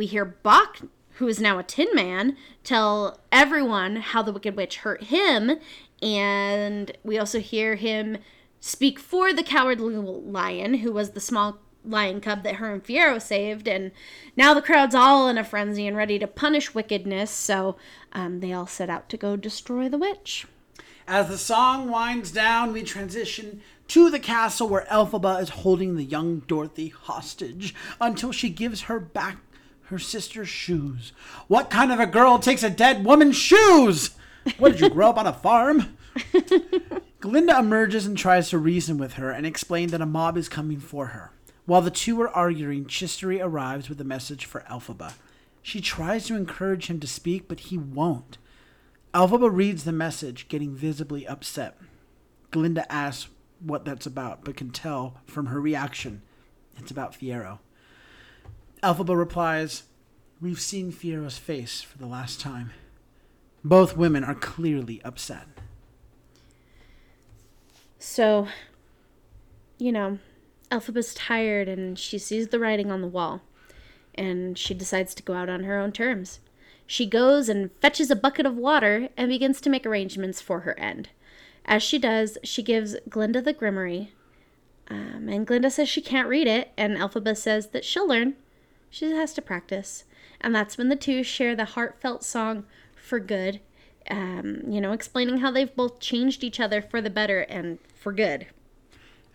[0.00, 2.34] We hear Boq, who is now a tin man,
[2.64, 5.58] tell everyone how the Wicked Witch hurt him,
[6.00, 8.16] and we also hear him
[8.60, 13.20] speak for the cowardly lion, who was the small lion cub that her and Fiyero
[13.20, 13.90] saved, and
[14.38, 17.76] now the crowd's all in a frenzy and ready to punish wickedness, so
[18.14, 20.46] um, they all set out to go destroy the witch.
[21.06, 26.04] As the song winds down, we transition to the castle where Elphaba is holding the
[26.04, 29.36] young Dorothy hostage until she gives her back
[29.90, 31.12] her sister's shoes.
[31.48, 34.10] What kind of a girl takes a dead woman's shoes?
[34.56, 35.96] What did you grow up on a farm?
[37.20, 40.80] Glinda emerges and tries to reason with her and explain that a mob is coming
[40.80, 41.32] for her.
[41.66, 45.12] While the two are arguing, Chistery arrives with a message for Elphaba.
[45.60, 48.38] She tries to encourage him to speak, but he won't.
[49.12, 51.76] Elphaba reads the message, getting visibly upset.
[52.50, 53.28] Glinda asks
[53.60, 56.22] what that's about, but can tell from her reaction
[56.78, 57.58] it's about Fiyero.
[58.82, 59.84] Elphaba replies,
[60.40, 62.72] We've seen Fiyero's face for the last time.
[63.62, 65.46] Both women are clearly upset.
[67.98, 68.48] So,
[69.76, 70.18] you know,
[70.70, 73.42] Elphaba's tired and she sees the writing on the wall.
[74.14, 76.40] And she decides to go out on her own terms.
[76.86, 80.78] She goes and fetches a bucket of water and begins to make arrangements for her
[80.78, 81.10] end.
[81.66, 84.08] As she does, she gives Glinda the Grimmerie.
[84.88, 88.34] Um, and Glinda says she can't read it, and Elphaba says that she'll learn.
[88.90, 90.04] She has to practice.
[90.40, 92.64] And that's when the two share the heartfelt song
[92.96, 93.60] for good,
[94.10, 98.12] um, you know, explaining how they've both changed each other for the better and for
[98.12, 98.48] good.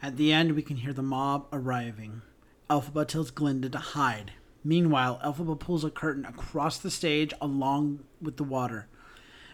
[0.02, 2.22] At the end, we can hear the mob arriving.
[2.70, 4.34] Elphaba tells Glinda to hide.
[4.64, 8.88] Meanwhile, Elphaba pulls a curtain across the stage along with the water.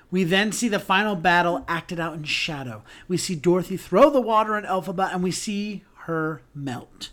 [0.10, 2.84] We then see the final battle acted out in shadow.
[3.08, 7.12] We see Dorothy throw the water at Elphaba and we see her melt.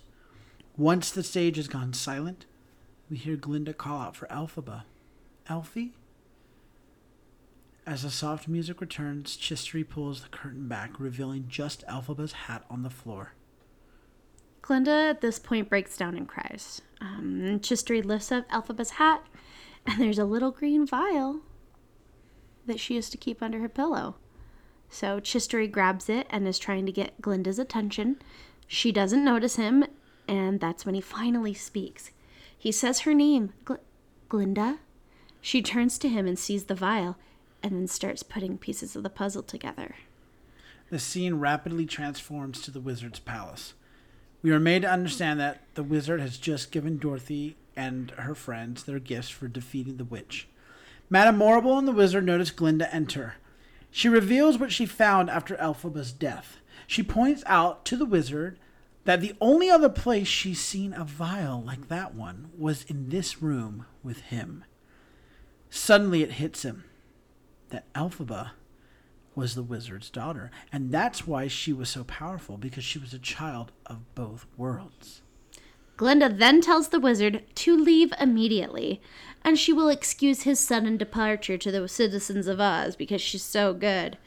[0.76, 2.46] Once the stage has gone silent,
[3.10, 4.82] we hear Glinda call out for Elphaba.
[5.48, 5.92] Elfie?
[7.86, 12.82] As the soft music returns, Chistery pulls the curtain back, revealing just Elphaba's hat on
[12.82, 13.32] the floor.
[14.60, 16.82] Glinda at this point breaks down and cries.
[17.00, 17.58] Um,
[18.04, 19.24] lifts up Elphaba's hat,
[19.86, 21.40] and there's a little green vial
[22.66, 24.16] that she used to keep under her pillow.
[24.90, 28.18] So Chistery grabs it and is trying to get Glinda's attention.
[28.66, 29.84] She doesn't notice him,
[30.26, 32.10] and that's when he finally speaks.
[32.58, 33.78] He says her name, Gl-
[34.28, 34.78] Glinda.
[35.40, 37.16] She turns to him and sees the vial,
[37.62, 39.94] and then starts putting pieces of the puzzle together.
[40.90, 43.74] The scene rapidly transforms to the wizard's palace.
[44.42, 48.84] We are made to understand that the wizard has just given Dorothy and her friends
[48.84, 50.48] their gifts for defeating the witch.
[51.10, 53.34] Madame Morrible and the wizard notice Glinda enter.
[53.90, 56.58] She reveals what she found after Elphaba's death.
[56.86, 58.58] She points out to the wizard
[59.08, 63.40] that the only other place she's seen a vial like that one was in this
[63.40, 64.62] room with him.
[65.70, 66.84] Suddenly it hits him
[67.70, 68.50] that Elphaba
[69.34, 73.18] was the wizard's daughter, and that's why she was so powerful because she was a
[73.18, 75.22] child of both worlds.
[75.96, 79.00] Glinda then tells the wizard to leave immediately,
[79.42, 83.72] and she will excuse his sudden departure to the citizens of Oz because she's so
[83.72, 84.18] good.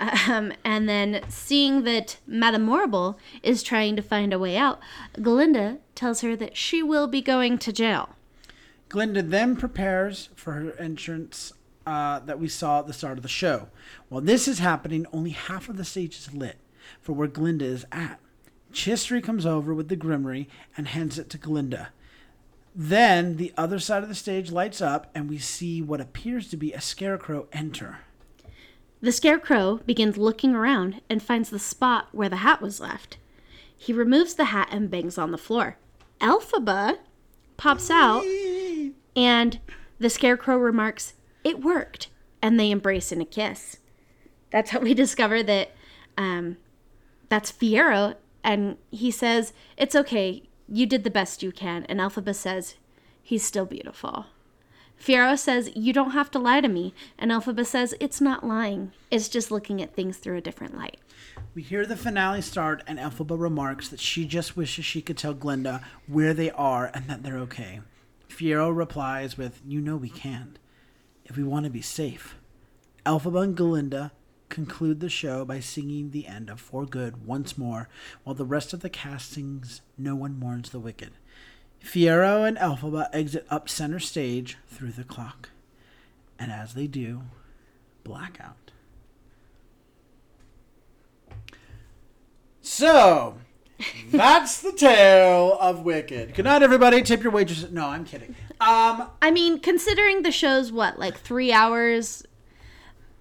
[0.00, 4.80] Um, and then, seeing that Madame Morrible is trying to find a way out,
[5.20, 8.10] Glinda tells her that she will be going to jail.
[8.88, 11.52] Glinda then prepares for her entrance
[11.86, 13.68] uh, that we saw at the start of the show.
[14.08, 16.56] While this is happening, only half of the stage is lit
[17.00, 18.20] for where Glinda is at.
[18.72, 21.90] Chistery comes over with the Grimmerie and hands it to Glinda.
[22.74, 26.56] Then the other side of the stage lights up, and we see what appears to
[26.56, 27.98] be a scarecrow enter.
[29.04, 33.18] The scarecrow begins looking around and finds the spot where the hat was left.
[33.76, 35.76] He removes the hat and bangs on the floor.
[36.22, 36.96] Elphaba
[37.58, 38.24] pops out,
[39.14, 39.60] and
[39.98, 41.12] the scarecrow remarks,
[41.44, 42.08] It worked.
[42.40, 43.76] And they embrace in a kiss.
[44.50, 45.72] That's how we discover that
[46.16, 46.56] um,
[47.28, 48.14] that's Fiyero.
[48.42, 50.44] And he says, It's okay.
[50.66, 51.84] You did the best you can.
[51.90, 52.76] And Elphaba says,
[53.22, 54.24] He's still beautiful.
[55.04, 56.94] Fiyero says, You don't have to lie to me.
[57.18, 60.96] And Elphaba says, It's not lying, it's just looking at things through a different light.
[61.54, 65.34] We hear the finale start, and Elphaba remarks that she just wishes she could tell
[65.34, 67.80] Glinda where they are and that they're okay.
[68.30, 70.58] Fiyero replies with, You know we can't,
[71.26, 72.36] if we want to be safe.
[73.04, 74.12] Elphaba and Glinda
[74.48, 77.90] conclude the show by singing the end of For Good once more,
[78.22, 81.12] while the rest of the cast sings No One Mourns the Wicked.
[81.84, 85.50] Fiyero and Elphaba exit up center stage through the clock.
[86.38, 87.22] And as they do,
[88.02, 88.72] blackout.
[92.62, 93.36] So,
[94.10, 96.34] that's the tale of Wicked.
[96.34, 97.02] Good night, everybody.
[97.02, 97.70] Tip your waitresses.
[97.70, 98.34] No, I'm kidding.
[98.60, 102.24] Um, I mean, considering the show's what, like three hours,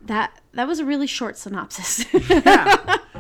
[0.02, 2.06] that that was a really short synopsis.
[2.30, 2.98] yeah.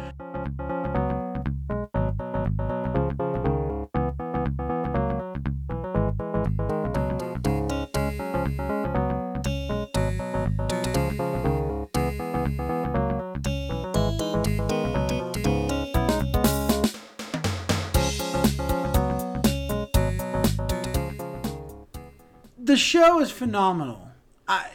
[22.63, 24.09] the show is phenomenal.
[24.47, 24.69] I,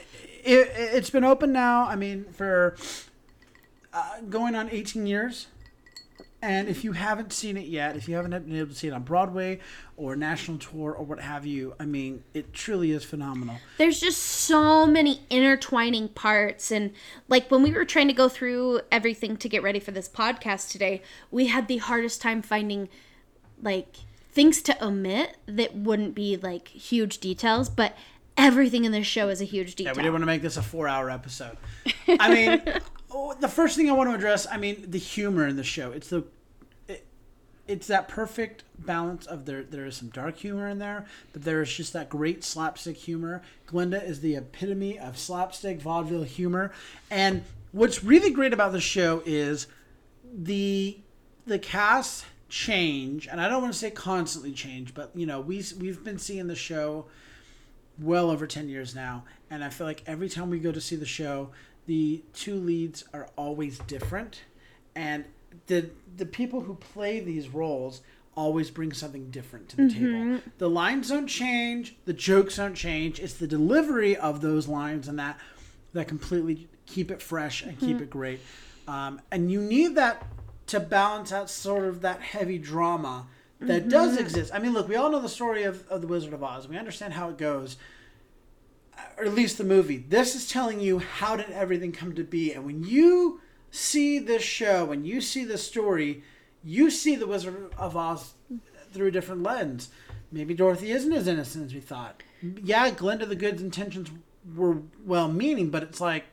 [0.45, 1.84] it, it's been open now.
[1.84, 2.76] I mean, for
[3.93, 5.49] uh, going on 18 years.
[6.41, 8.93] And if you haven't seen it yet, if you haven't been able to see it
[8.93, 9.59] on Broadway
[9.97, 13.57] or national tour or what have you, I mean, it truly is phenomenal.
[13.76, 16.70] There's just so many intertwining parts.
[16.70, 16.93] And
[17.26, 20.70] like when we were trying to go through everything to get ready for this podcast
[20.70, 22.89] today, we had the hardest time finding
[23.61, 23.97] like
[24.39, 27.97] things to omit that wouldn't be like huge details, but
[28.36, 29.93] everything in this show is a huge detail.
[29.93, 31.57] Yeah, we didn't want to make this a four hour episode.
[32.07, 32.62] I mean,
[33.11, 35.91] oh, the first thing I want to address, I mean, the humor in the show.
[35.91, 36.22] It's the
[36.86, 37.05] it,
[37.66, 41.61] it's that perfect balance of there there is some dark humor in there, but there
[41.61, 43.43] is just that great slapstick humor.
[43.66, 46.70] Glinda is the epitome of slapstick vaudeville humor.
[47.11, 49.66] And what's really great about the show is
[50.32, 50.97] the
[51.45, 55.62] the cast change, and I don't want to say constantly change, but you know, we
[55.78, 57.07] we've been seeing the show
[58.01, 60.96] well over 10 years now and i feel like every time we go to see
[60.96, 61.51] the show
[61.86, 64.42] the two leads are always different
[64.94, 65.24] and
[65.66, 68.03] the the people who play these roles
[68.36, 70.34] always bring something different to the mm-hmm.
[70.34, 75.09] table the lines don't change the jokes don't change it's the delivery of those lines
[75.09, 75.38] and that
[75.92, 77.86] that completely keep it fresh and mm-hmm.
[77.86, 78.40] keep it great
[78.86, 80.24] um, and you need that
[80.68, 83.26] to balance out sort of that heavy drama
[83.60, 83.90] that mm-hmm.
[83.90, 84.52] does exist.
[84.54, 86.68] I mean, look, we all know the story of, of the Wizard of Oz.
[86.68, 87.76] We understand how it goes,
[89.16, 89.98] or at least the movie.
[89.98, 92.52] This is telling you how did everything come to be.
[92.52, 93.40] And when you
[93.70, 96.22] see this show, when you see this story,
[96.62, 98.34] you see the Wizard of Oz
[98.92, 99.90] through a different lens.
[100.30, 102.22] Maybe Dorothy isn't as innocent as we thought.
[102.62, 104.10] Yeah, Glinda the Good's intentions
[104.54, 106.24] were well meaning, but it's like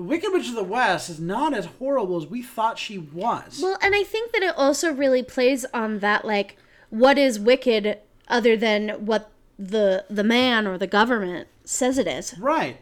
[0.00, 3.60] the Wicked Witch of the West is not as horrible as we thought she was.
[3.62, 6.56] Well, and I think that it also really plays on that like
[6.88, 12.34] what is wicked other than what the the man or the government says it is.
[12.38, 12.78] Right.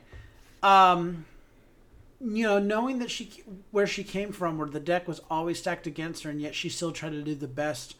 [0.63, 1.27] Um
[2.21, 3.43] you know, knowing that she
[3.73, 6.69] where she came from where the deck was always stacked against her and yet she
[6.69, 7.97] still tried to do the best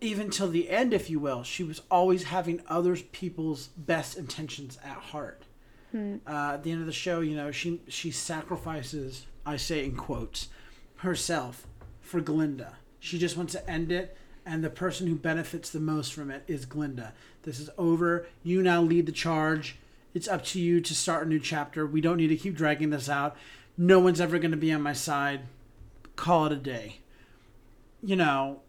[0.00, 1.44] even till the end if you will.
[1.44, 5.44] She was always having other people's best intentions at heart.
[5.92, 6.16] Hmm.
[6.26, 9.96] Uh, at the end of the show, you know, she she sacrifices, I say in
[9.96, 10.48] quotes,
[10.96, 11.66] herself
[12.00, 12.76] for Glinda.
[13.00, 16.42] She just wants to end it, and the person who benefits the most from it
[16.46, 17.12] is Glinda.
[17.42, 18.26] This is over.
[18.42, 19.76] You now lead the charge.
[20.14, 21.86] It's up to you to start a new chapter.
[21.86, 23.36] We don't need to keep dragging this out.
[23.76, 25.42] No one's ever going to be on my side.
[26.16, 27.00] Call it a day.
[28.02, 28.60] You know,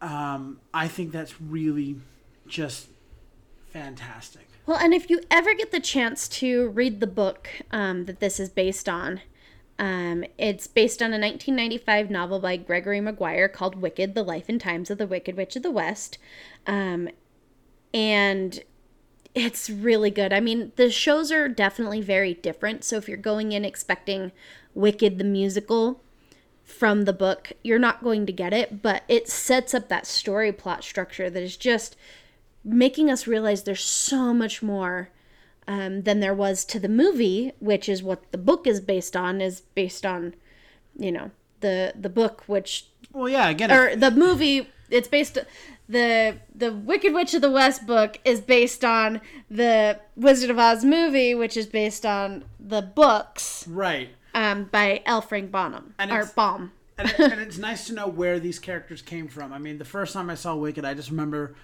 [0.00, 1.96] um, I think that's really
[2.46, 2.88] just
[3.72, 4.48] fantastic.
[4.64, 8.38] Well, and if you ever get the chance to read the book um, that this
[8.38, 9.20] is based on,
[9.78, 14.60] um, it's based on a 1995 novel by Gregory Maguire called Wicked The Life and
[14.60, 16.18] Times of the Wicked Witch of the West.
[16.66, 17.08] Um,
[17.92, 18.62] and
[19.34, 20.32] it's really good.
[20.32, 22.84] I mean, the shows are definitely very different.
[22.84, 24.30] So if you're going in expecting
[24.74, 26.00] Wicked the musical
[26.62, 30.52] from the book, you're not going to get it, but it sets up that story
[30.52, 31.96] plot structure that is just
[32.64, 35.10] making us realize there's so much more
[35.66, 39.40] um, than there was to the movie, which is what the book is based on.
[39.40, 40.34] Is based on,
[40.98, 44.68] you know, the the book, which well, yeah, again, or the movie.
[44.90, 45.38] It's based
[45.88, 50.84] the the Wicked Witch of the West book is based on the Wizard of Oz
[50.84, 54.10] movie, which is based on the books, right?
[54.34, 55.20] Um, by L.
[55.20, 56.72] Frank Bonham and or Baum.
[56.98, 59.52] and, it, and it's nice to know where these characters came from.
[59.52, 61.54] I mean, the first time I saw Wicked, I just remember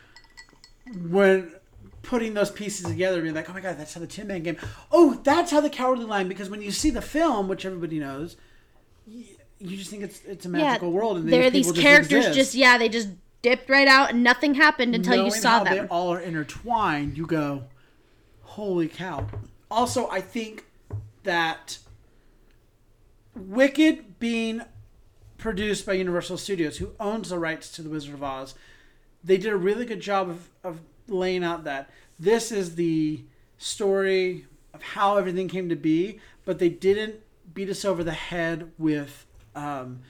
[1.11, 1.53] when
[2.03, 4.43] putting those pieces together and being like, oh my god, that's how the Tin Man
[4.43, 4.57] game.
[4.91, 6.28] Oh, that's how the Cowardly Lion.
[6.28, 8.36] Because when you see the film, which everybody knows,
[9.07, 9.24] you,
[9.59, 12.34] you just think it's it's a magical world, and there are these characters exist.
[12.34, 13.09] just yeah, they just
[13.43, 17.16] dipped right out and nothing happened until you saw how They all are intertwined.
[17.16, 17.64] You go,
[18.43, 19.26] holy cow!
[19.70, 20.64] Also, I think
[21.24, 21.78] that
[23.34, 24.62] Wicked being
[25.36, 28.55] produced by Universal Studios, who owns the rights to the Wizard of Oz,
[29.25, 31.91] they did a really good job of, of laying out that.
[32.19, 33.25] This is the
[33.59, 37.16] story of how everything came to be, but they didn't
[37.55, 40.01] beat us over the head with um,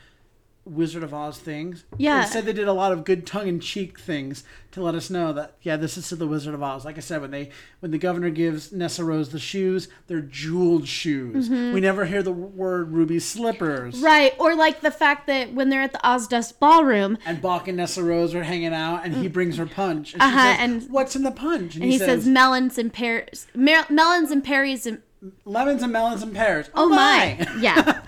[0.68, 1.84] Wizard of Oz things.
[1.96, 2.22] Yeah.
[2.22, 5.76] Instead, they did a lot of good tongue-in-cheek things to let us know that yeah,
[5.76, 6.84] this is to the Wizard of Oz.
[6.84, 7.50] Like I said, when they
[7.80, 11.48] when the governor gives Nessarose the shoes, they're jeweled shoes.
[11.48, 13.94] We never hear the word ruby slippers.
[13.96, 14.04] Mm-hmm.
[14.04, 17.78] Right, or like the fact that when they're at the Ozdust Ballroom, And Boq and
[17.78, 20.12] Nessarose are hanging out, and he brings her punch.
[20.12, 23.86] And Uh-huh, says, and- "What's in the punch?" and he says, melons and pears, mer-
[23.88, 25.00] melons and pears and
[25.44, 28.02] "Lemons and melons and pears." oh my, yeah.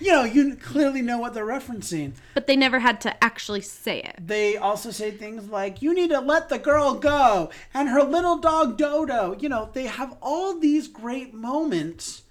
[0.00, 2.12] you know, you clearly know what they're referencing.
[2.34, 4.26] but they never had to actually say it.
[4.26, 8.38] They also say things like, "You need to let the girl go," and her little
[8.38, 9.36] dog Dodo.
[9.38, 12.22] You know, they have all these great moments.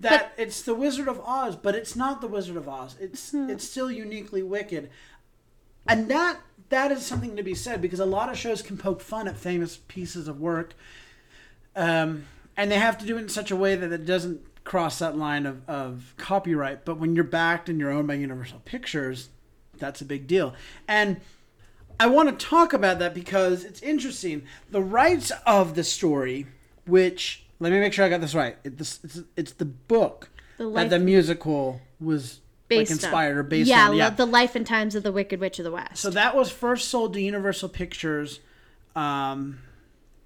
[0.00, 2.96] That it's the Wizard of Oz, but it's not the Wizard of Oz.
[3.00, 4.90] It's it's still uniquely wicked,
[5.88, 6.38] and that
[6.68, 9.36] that is something to be said because a lot of shows can poke fun at
[9.36, 10.74] famous pieces of work,
[11.74, 12.26] um,
[12.58, 15.16] and they have to do it in such a way that it doesn't cross that
[15.16, 16.84] line of, of copyright.
[16.84, 19.30] But when you're backed and you're owned by Universal Pictures,
[19.78, 20.54] that's a big deal.
[20.88, 21.20] And
[22.00, 24.42] I want to talk about that because it's interesting.
[24.70, 26.46] The rights of the story,
[26.84, 28.56] which let me make sure I got this right.
[28.64, 30.28] It, this, it's, it's the book
[30.58, 33.38] The that the musical was like inspired on.
[33.38, 33.96] or based yeah, on.
[33.96, 35.98] Yeah, the life and times of the Wicked Witch of the West.
[35.98, 38.40] so that was first sold to Universal Pictures,
[38.96, 39.60] um,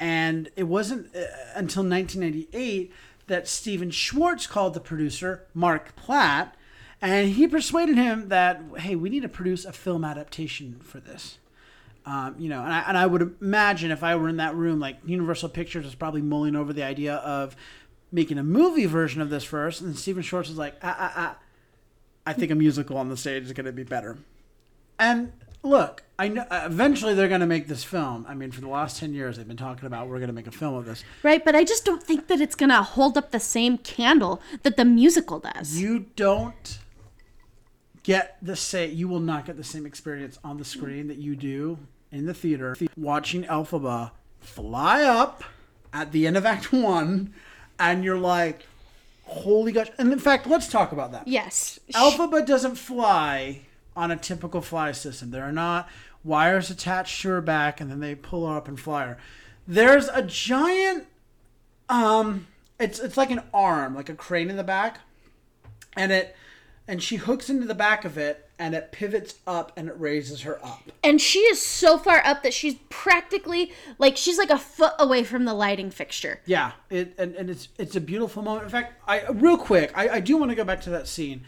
[0.02, 1.20] and it wasn't uh,
[1.54, 2.92] until 1998
[3.28, 6.56] that Stephen Schwartz called the producer Marc Platt,
[7.00, 11.38] and he persuaded him that hey, we need to produce a film adaptation for this.
[12.04, 14.80] Um, you know, and I, and I would imagine if I were in that room,
[14.80, 17.54] like Universal Pictures is probably mulling over the idea of
[18.10, 21.38] making a movie version of this first, and Stephen Schwartz is like, ah, ah, ah,
[22.26, 24.18] I think a musical on the stage is going to be better.
[24.98, 25.32] And
[25.62, 28.26] look, I know uh, eventually they're going to make this film.
[28.28, 30.46] I mean, for the last ten years, they've been talking about we're going to make
[30.46, 31.04] a film of this.
[31.22, 34.76] right, but I just don't think that it's gonna hold up the same candle that
[34.76, 35.80] the musical does.
[35.80, 36.78] You don't
[38.02, 38.88] get the say.
[38.88, 41.78] You will not get the same experience on the screen that you do
[42.10, 44.10] in the theater watching Elphaba
[44.40, 45.42] fly up
[45.92, 47.32] at the end of Act One,
[47.78, 48.66] and you're like,
[49.24, 51.26] "Holy gosh!" And in fact, let's talk about that.
[51.26, 51.78] yes.
[51.94, 53.62] Elphaba doesn't fly
[53.96, 55.30] on a typical fly system.
[55.30, 55.88] There are not
[56.24, 59.18] wires attached to her back and then they pull her up and fly her.
[59.66, 61.06] There's a giant
[61.88, 62.46] um
[62.78, 65.00] it's it's like an arm, like a crane in the back.
[65.96, 66.36] And it
[66.88, 70.42] and she hooks into the back of it and it pivots up and it raises
[70.42, 70.82] her up.
[71.02, 75.24] And she is so far up that she's practically like she's like a foot away
[75.24, 76.40] from the lighting fixture.
[76.46, 78.64] Yeah, it and, and it's it's a beautiful moment.
[78.64, 81.42] In fact, I real quick, I, I do want to go back to that scene.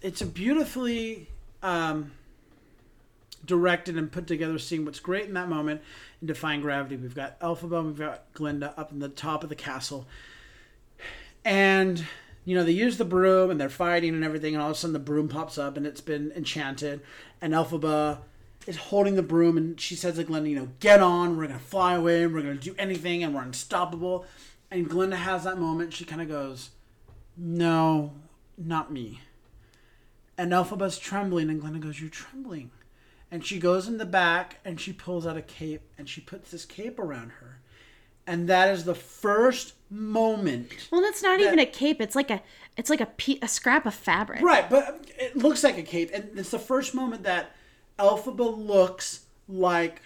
[0.00, 1.28] It's a beautifully
[1.62, 2.12] um,
[3.44, 5.80] directed and put together seeing What's great in that moment
[6.20, 9.54] in Defying Gravity, we've got Elphaba, we've got Glinda up in the top of the
[9.56, 10.06] castle,
[11.44, 12.04] and
[12.44, 14.78] you know they use the broom and they're fighting and everything, and all of a
[14.78, 17.00] sudden the broom pops up and it's been enchanted,
[17.40, 18.18] and Elphaba
[18.66, 21.58] is holding the broom and she says to Glinda, you know, get on, we're gonna
[21.58, 24.24] fly away, we're gonna do anything, and we're unstoppable.
[24.70, 25.92] And Glinda has that moment.
[25.92, 26.70] She kind of goes,
[27.36, 28.14] "No,
[28.56, 29.20] not me."
[30.42, 32.72] And Elphaba's trembling, and Glinda goes, "You're trembling."
[33.30, 36.50] And she goes in the back and she pulls out a cape and she puts
[36.50, 37.60] this cape around her.
[38.26, 40.88] And that is the first moment.
[40.90, 42.00] Well, that's not even a cape.
[42.00, 42.42] It's like a
[42.76, 44.42] it's like a pe- a scrap of fabric.
[44.42, 46.10] Right, but it looks like a cape.
[46.12, 47.54] And it's the first moment that
[47.96, 50.02] Elphaba looks like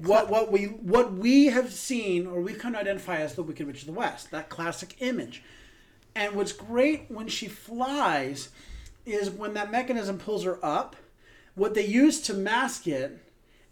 [0.00, 3.66] what what we what we have seen or we've come to identify as the Wicked
[3.66, 5.42] Witch of the West, that classic image.
[6.14, 8.48] And what's great when she flies
[9.06, 10.96] is when that mechanism pulls her up,
[11.54, 13.20] what they use to mask it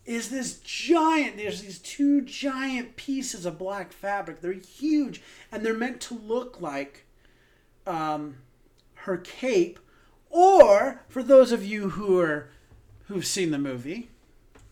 [0.04, 4.40] is this giant there's these two giant pieces of black fabric.
[4.40, 7.06] They're huge and they're meant to look like
[7.86, 8.36] um,
[8.94, 9.78] her cape
[10.30, 12.48] or for those of you who are
[13.06, 14.08] who've seen the movie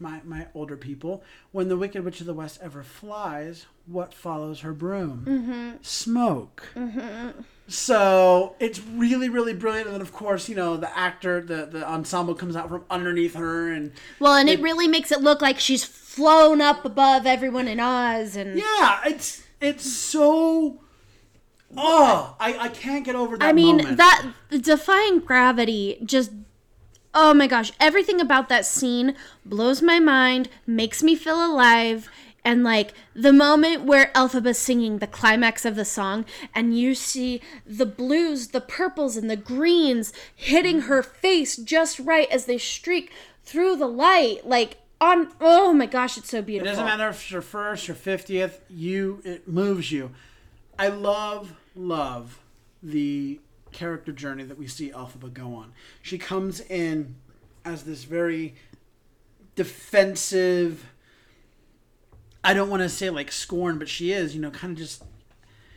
[0.01, 4.61] my, my older people, when the Wicked Witch of the West ever flies, what follows
[4.61, 5.25] her broom?
[5.27, 5.83] Mm-hmm.
[5.83, 6.69] Smoke.
[6.75, 7.41] Mm-hmm.
[7.71, 9.87] So it's really, really brilliant.
[9.87, 13.35] And then, of course, you know, the actor, the, the ensemble comes out from underneath
[13.35, 13.73] her.
[13.73, 17.79] And Well, and it really makes it look like she's flown up above everyone in
[17.79, 18.35] Oz.
[18.35, 20.81] And yeah, it's it's so.
[21.77, 23.45] Oh, I, I can't get over that.
[23.45, 23.99] I mean, moment.
[23.99, 26.33] that defying gravity just.
[27.15, 32.09] Oh my gosh, everything about that scene blows my mind, makes me feel alive.
[32.45, 36.25] And like the moment where Elphaba's singing the climax of the song,
[36.55, 42.31] and you see the blues, the purples, and the greens hitting her face just right
[42.31, 43.13] as they streak
[43.45, 44.47] through the light.
[44.47, 45.29] Like, on.
[45.41, 46.69] Oh my gosh, it's so beautiful.
[46.69, 48.61] It doesn't matter if it's your first or fiftieth.
[48.69, 50.11] You it moves you.
[50.79, 52.41] I love love
[52.83, 53.41] the
[53.73, 55.73] character journey that we see Elphaba go on.
[56.03, 57.17] She comes in
[57.65, 58.55] as this very
[59.55, 60.87] defensive.
[62.43, 64.35] I don't want to say like scorn, but she is.
[64.35, 65.03] You know, kind of just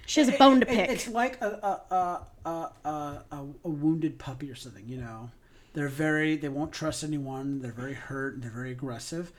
[0.05, 0.89] She has a bone to pick.
[0.89, 1.47] It's like a
[1.91, 2.49] a, a, a,
[2.85, 2.89] a,
[3.31, 5.31] a, a wounded puppy or something, you know.
[5.73, 7.61] They're very they won't trust anyone.
[7.61, 8.35] They're very hurt.
[8.35, 9.31] and They're very aggressive.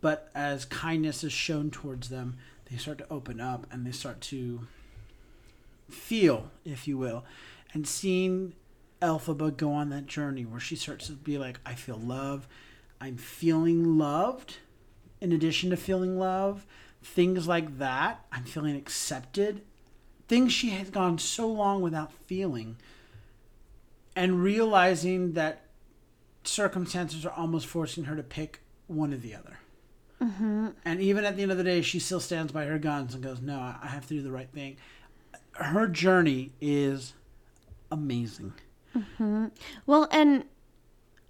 [0.00, 2.38] But as kindness is shown towards them,
[2.70, 4.66] they start to open up and they start to
[5.90, 7.24] feel, if you will,
[7.74, 8.54] and seeing
[9.02, 12.48] Elphaba go on that journey where she starts to be like, I feel love.
[13.00, 14.56] I'm feeling loved
[15.20, 16.66] in addition to feeling love.
[17.02, 18.24] Things like that.
[18.32, 19.62] I'm feeling accepted.
[20.28, 22.76] Things she has gone so long without feeling.
[24.14, 25.62] And realizing that
[26.44, 29.58] circumstances are almost forcing her to pick one or the other.
[30.20, 30.68] Mm-hmm.
[30.84, 33.22] And even at the end of the day, she still stands by her guns and
[33.22, 34.76] goes, No, I have to do the right thing.
[35.52, 37.14] Her journey is
[37.90, 38.52] amazing.
[38.94, 39.46] Mm-hmm.
[39.86, 40.44] Well, and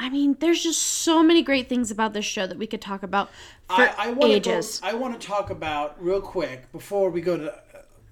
[0.00, 3.02] I mean, there's just so many great things about this show that we could talk
[3.02, 3.28] about
[3.68, 4.80] for I, I wanna ages.
[4.80, 7.54] Go, I want to talk about real quick before we go to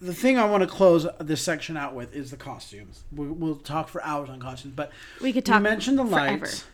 [0.00, 3.04] the thing I want to close this section out with is the costumes.
[3.10, 5.56] We'll, we'll talk for hours on costumes, but We could talk.
[5.56, 6.44] you mentioned the forever.
[6.44, 6.64] lights.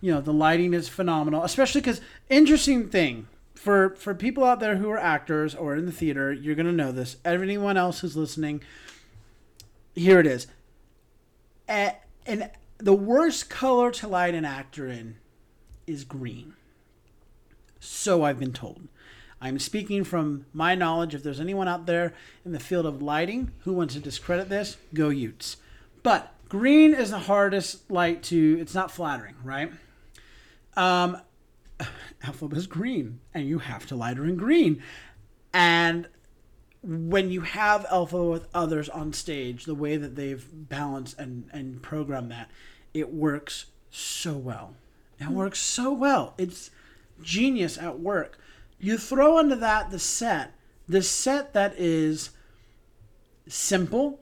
[0.00, 4.76] You know, the lighting is phenomenal, especially because interesting thing for for people out there
[4.76, 7.16] who are actors or in the theater, you're gonna know this.
[7.24, 8.62] Everyone else who's listening,
[9.96, 10.46] here it is.
[11.68, 12.48] A- and
[12.80, 15.16] the worst color to light an actor in
[15.86, 16.54] is green.
[17.78, 18.88] So I've been told.
[19.40, 21.14] I'm speaking from my knowledge.
[21.14, 22.12] If there's anyone out there
[22.44, 25.56] in the field of lighting who wants to discredit this, go Utes.
[26.02, 28.58] But green is the hardest light to.
[28.60, 29.72] It's not flattering, right?
[30.76, 31.20] Um,
[32.22, 34.82] Alpha is green, and you have to light her in green.
[35.54, 36.06] And
[36.82, 41.82] when you have Alpha with others on stage, the way that they've balanced and, and
[41.82, 42.50] programmed that,
[42.94, 44.74] it works so well.
[45.18, 45.34] It hmm.
[45.34, 46.34] works so well.
[46.38, 46.70] It's
[47.22, 48.38] genius at work.
[48.78, 50.54] You throw into that the set,
[50.88, 52.30] the set that is
[53.46, 54.20] simple.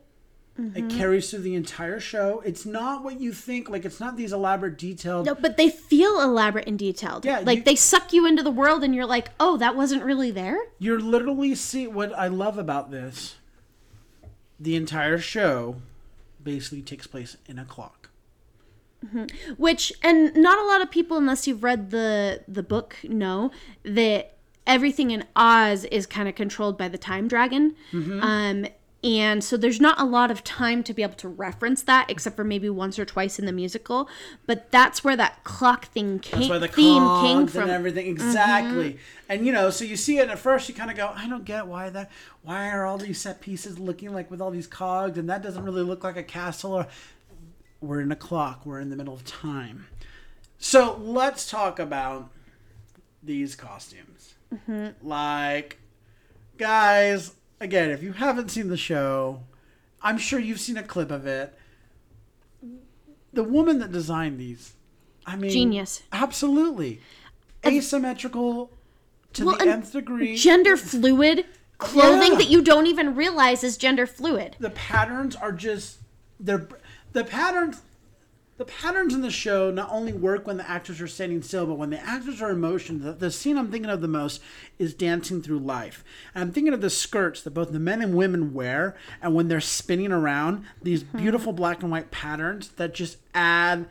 [0.74, 2.42] It carries through the entire show.
[2.44, 3.68] It's not what you think.
[3.70, 5.26] Like it's not these elaborate detailed.
[5.26, 7.24] No, but they feel elaborate and detailed.
[7.24, 10.02] Yeah, like you- they suck you into the world, and you're like, oh, that wasn't
[10.02, 10.58] really there.
[10.80, 13.36] You're literally see what I love about this.
[14.58, 15.76] The entire show
[16.42, 18.10] basically takes place in a clock.
[19.56, 23.52] Which, and not a lot of people, unless you've read the the book, know
[23.84, 24.34] that
[24.66, 27.76] everything in Oz is kind of controlled by the time dragon.
[27.92, 28.20] Mm-hmm.
[28.22, 28.66] Um,
[29.04, 32.34] and so there's not a lot of time to be able to reference that, except
[32.34, 34.08] for maybe once or twice in the musical.
[34.46, 37.62] But that's where that clock thing came, the theme came and from.
[37.62, 37.70] Mm-hmm.
[37.70, 38.98] everything exactly.
[39.28, 41.28] And you know, so you see it and at first, you kind of go, I
[41.28, 42.10] don't get why that.
[42.42, 45.62] Why are all these set pieces looking like with all these cogs, and that doesn't
[45.64, 46.72] really look like a castle?
[46.72, 46.88] Or
[47.80, 48.66] we're in a clock.
[48.66, 49.86] We're in the middle of time.
[50.58, 52.30] So let's talk about
[53.22, 54.34] these costumes.
[54.52, 55.06] Mm-hmm.
[55.06, 55.78] Like,
[56.56, 59.42] guys, again, if you haven't seen the show,
[60.02, 61.56] I'm sure you've seen a clip of it.
[63.32, 64.72] The woman that designed these,
[65.26, 66.02] I mean, Genius.
[66.12, 67.00] Absolutely,
[67.66, 68.70] asymmetrical
[69.34, 70.36] to Well, the nth degree.
[70.36, 71.44] Gender fluid
[71.76, 72.38] clothing Yeah.
[72.38, 74.56] that you don't even realize is gender fluid.
[74.58, 75.98] the patterns are just
[76.40, 76.66] they're
[77.12, 77.82] the patterns
[78.58, 81.78] the patterns in the show not only work when the actors are standing still but
[81.78, 84.42] when the actors are in motion the, the scene i'm thinking of the most
[84.78, 86.04] is dancing through life.
[86.34, 89.48] And i'm thinking of the skirts that both the men and women wear and when
[89.48, 93.86] they're spinning around these beautiful black and white patterns that just add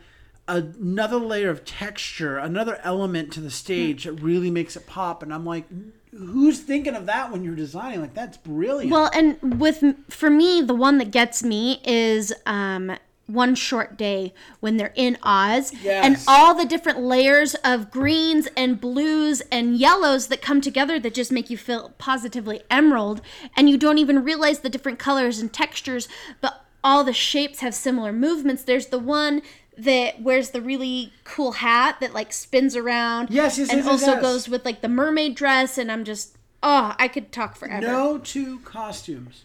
[0.46, 5.22] another layer of texture another element to the stage that really makes it pop.
[5.22, 5.64] And i'm like
[6.10, 8.00] who's thinking of that when you're designing?
[8.00, 8.90] Like that's brilliant.
[8.90, 12.96] Well, and with for me, the one that gets me is um,
[13.28, 15.72] one short day when they're in Oz.
[15.86, 21.14] And all the different layers of greens and blues and yellows that come together that
[21.14, 23.20] just make you feel positively emerald.
[23.56, 26.08] And you don't even realize the different colors and textures
[26.40, 28.62] but all the shapes have similar movements.
[28.62, 29.42] There's the one
[29.76, 33.92] that wears the really cool hat that like spins around Yes, yes, and yes, yes,
[33.92, 34.22] also yes.
[34.22, 35.78] goes with like the mermaid dress.
[35.78, 37.86] And I'm just oh I could talk forever.
[37.86, 39.44] No two costumes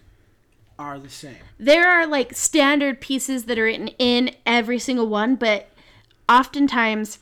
[0.79, 1.37] are the same.
[1.59, 5.69] there are like standard pieces that are written in every single one, but
[6.27, 7.19] oftentimes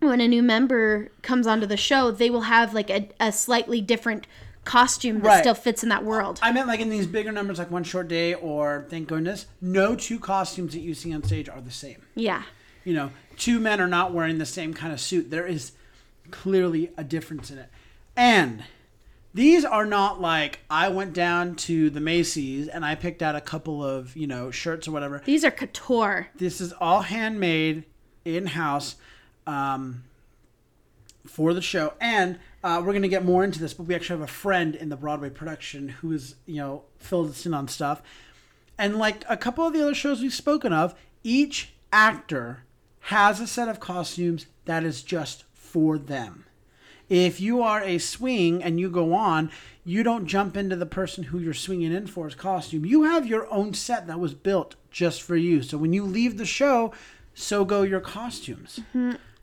[0.00, 3.80] when a new member comes onto the show, they will have like a, a slightly
[3.80, 4.26] different
[4.64, 5.40] costume that Right.
[5.40, 6.38] still fits in that world.
[6.42, 9.94] I meant like in these bigger numbers, like One Short Day or Thank Goodness, no
[9.94, 12.02] two costumes that you see on stage are the same.
[12.14, 12.42] Yeah.
[12.84, 15.30] You know, two men are not wearing the same kind of suit.
[15.30, 15.72] There is
[16.30, 17.68] clearly a difference in it.
[18.16, 18.64] And
[19.34, 23.40] these are not like I went down to the Macy's and I picked out a
[23.40, 25.20] couple of, you know, shirts or whatever.
[25.24, 26.28] These are couture.
[26.36, 27.82] This is all handmade
[28.24, 28.94] in house
[29.46, 30.04] um,
[31.26, 33.74] for the show, and uh, we're gonna get more into this.
[33.74, 37.30] But we actually have a friend in the Broadway production who is, you know, filled
[37.30, 38.02] us in on stuff.
[38.78, 42.62] And like a couple of the other shows we've spoken of, each actor
[43.00, 46.43] has a set of costumes that is just for them.
[47.14, 49.50] If you are a swing and you go on,
[49.84, 52.84] you don't jump into the person who you're swinging in for's costume.
[52.84, 55.62] You have your own set that was built just for you.
[55.62, 56.92] So when you leave the show,
[57.32, 58.80] so go your costumes.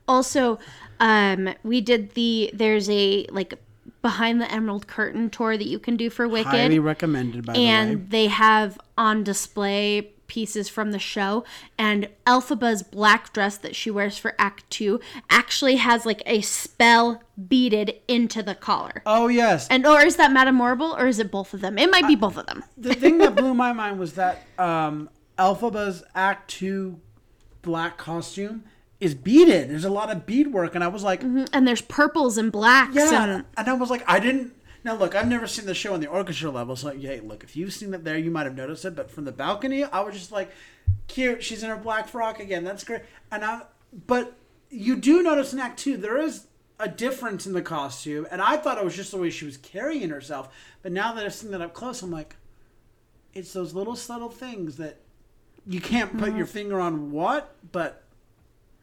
[0.07, 0.59] Also,
[0.99, 3.53] um, we did the there's a like
[4.01, 6.51] behind the emerald curtain tour that you can do for Wicked.
[6.51, 7.65] Highly recommended, by the way.
[7.65, 11.43] and they have on display pieces from the show
[11.77, 14.97] and Elphaba's black dress that she wears for act 2
[15.29, 19.03] actually has like a spell beaded into the collar.
[19.05, 21.77] Oh yes, And or is that Madame or is it both of them?
[21.77, 22.63] It might be both of them.
[22.77, 27.01] the thing that blew my mind was that um, Elphaba's Act Two
[27.61, 28.63] black costume
[29.01, 29.69] is beaded.
[29.69, 33.23] There's a lot of beadwork, and I was like, And there's purples and blacks Yeah,
[33.23, 34.53] and, and I was like, I didn't.
[34.83, 37.55] Now look, I've never seen the show on the orchestra level, so yeah, look, if
[37.55, 38.95] you've seen it there, you might have noticed it.
[38.95, 40.51] But from the balcony, I was just like,
[41.07, 41.43] cute.
[41.43, 42.63] She's in her black frock again.
[42.63, 43.01] That's great.
[43.31, 43.61] And I,
[44.07, 44.33] but
[44.69, 46.47] you do notice in Act Two there is
[46.79, 49.57] a difference in the costume, and I thought it was just the way she was
[49.57, 50.49] carrying herself.
[50.81, 52.35] But now that I've seen that up close, I'm like,
[53.33, 54.97] it's those little subtle things that
[55.67, 56.37] you can't put mm-hmm.
[56.37, 58.03] your finger on what, but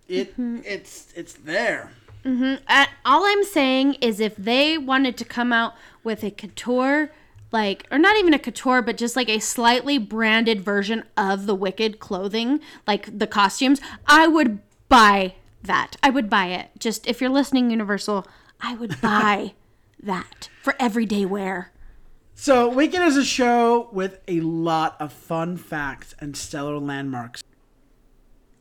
[0.06, 0.60] it mm-hmm.
[0.64, 1.92] it's it's there.
[2.28, 5.74] Uh, all I'm saying is if they wanted to come out
[6.04, 7.10] with a couture,
[7.52, 11.54] like, or not even a couture, but just like a slightly branded version of the
[11.54, 15.96] Wicked clothing, like the costumes, I would buy that.
[16.02, 16.68] I would buy it.
[16.78, 18.26] Just if you're listening, Universal,
[18.60, 19.54] I would buy
[20.02, 21.72] that for everyday wear.
[22.34, 27.42] So, Wicked is a show with a lot of fun facts and stellar landmarks.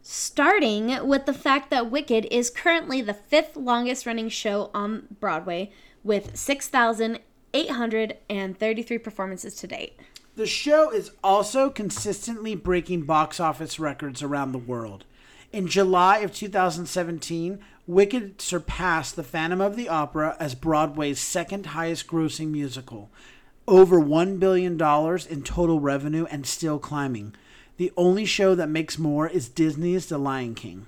[0.09, 5.69] Starting with the fact that Wicked is currently the fifth longest running show on Broadway
[6.01, 9.99] with 6,833 performances to date.
[10.37, 15.03] The show is also consistently breaking box office records around the world.
[15.51, 22.07] In July of 2017, Wicked surpassed The Phantom of the Opera as Broadway's second highest
[22.07, 23.11] grossing musical.
[23.67, 24.81] Over $1 billion
[25.29, 27.35] in total revenue and still climbing.
[27.78, 30.88] The only show that makes more is Disney's The Lion King.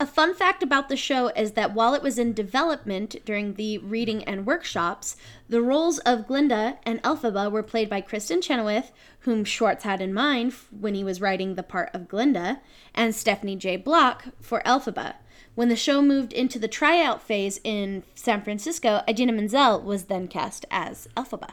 [0.00, 3.78] A fun fact about the show is that while it was in development during the
[3.78, 5.16] reading and workshops,
[5.48, 10.14] the roles of Glinda and Elphaba were played by Kristin Chenoweth, whom Schwartz had in
[10.14, 12.60] mind when he was writing the part of Glinda,
[12.94, 13.76] and Stephanie J.
[13.76, 15.16] Block for Elphaba.
[15.54, 20.28] When the show moved into the tryout phase in San Francisco, Idina Menzel was then
[20.28, 21.50] cast as Elphaba.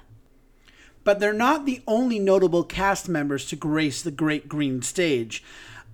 [1.06, 5.42] But they're not the only notable cast members to grace the Great Green Stage.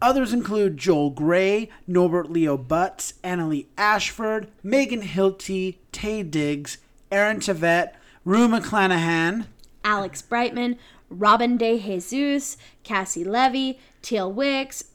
[0.01, 6.79] Others include Joel Grey, Norbert Leo Butz, Annaleigh Ashford, Megan Hilty, Taye Diggs,
[7.11, 7.91] Aaron Tveit,
[8.25, 9.45] Rue McClanahan,
[9.83, 10.77] Alex Brightman,
[11.09, 14.85] Robin De Jesus, Caissie Levy, Teal Wicks,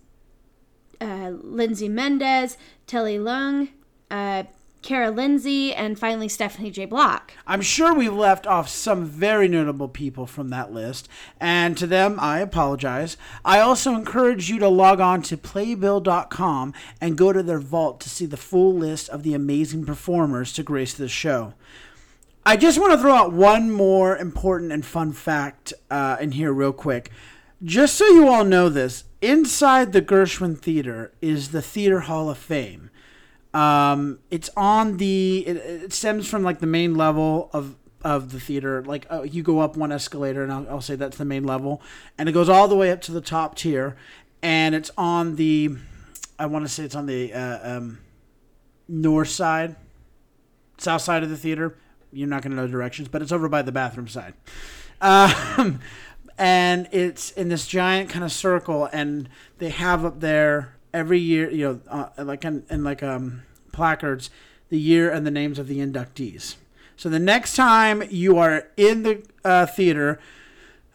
[1.00, 2.56] uh, Lindsay Mendez,
[2.86, 3.68] Telly Leung,
[4.10, 4.44] uh,
[4.86, 6.84] Kara Lindsay, and finally Stephanie J.
[6.84, 7.32] Block.
[7.44, 11.08] I'm sure we left off some very notable people from that list,
[11.40, 13.16] and to them I apologize.
[13.44, 18.08] I also encourage you to log on to playbill.com and go to their vault to
[18.08, 21.54] see the full list of the amazing performers to grace this show.
[22.44, 26.52] I just want to throw out one more important and fun fact uh, in here,
[26.52, 27.10] real quick.
[27.64, 32.38] Just so you all know this, inside the Gershwin Theater is the Theater Hall of
[32.38, 32.90] Fame.
[33.56, 35.46] Um, it's on the.
[35.46, 38.82] It, it stems from like the main level of of the theater.
[38.82, 41.80] Like uh, you go up one escalator, and I'll, I'll say that's the main level,
[42.18, 43.96] and it goes all the way up to the top tier.
[44.42, 45.70] and it's on the,
[46.38, 47.98] I want to say it's on the uh, um,
[48.88, 49.76] north side,
[50.76, 51.78] south side of the theater.
[52.12, 54.34] You're not going to know directions, but it's over by the bathroom side.
[55.00, 55.80] Um,
[56.38, 61.50] and it's in this giant kind of circle, and they have up there every year,
[61.50, 61.80] you know,
[62.18, 63.42] uh, like in, in like um,
[63.76, 64.30] placards,
[64.70, 66.56] the year and the names of the inductees.
[66.96, 70.18] So the next time you are in the uh, theater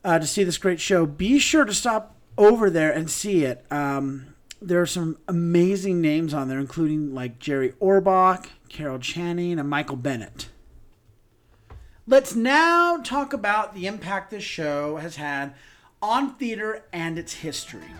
[0.04, 3.64] uh, to see this great show, be sure to stop over there and see it.
[3.72, 9.70] Um, there are some amazing names on there, including like Jerry Orbach, Carol Channing, and
[9.70, 10.50] Michael Bennett.
[12.08, 15.54] Let's now talk about the impact this show has had
[16.02, 17.92] on theater and its history.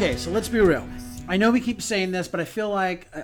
[0.00, 0.88] Okay, so let's be real.
[1.28, 3.20] I know we keep saying this, but I feel like uh,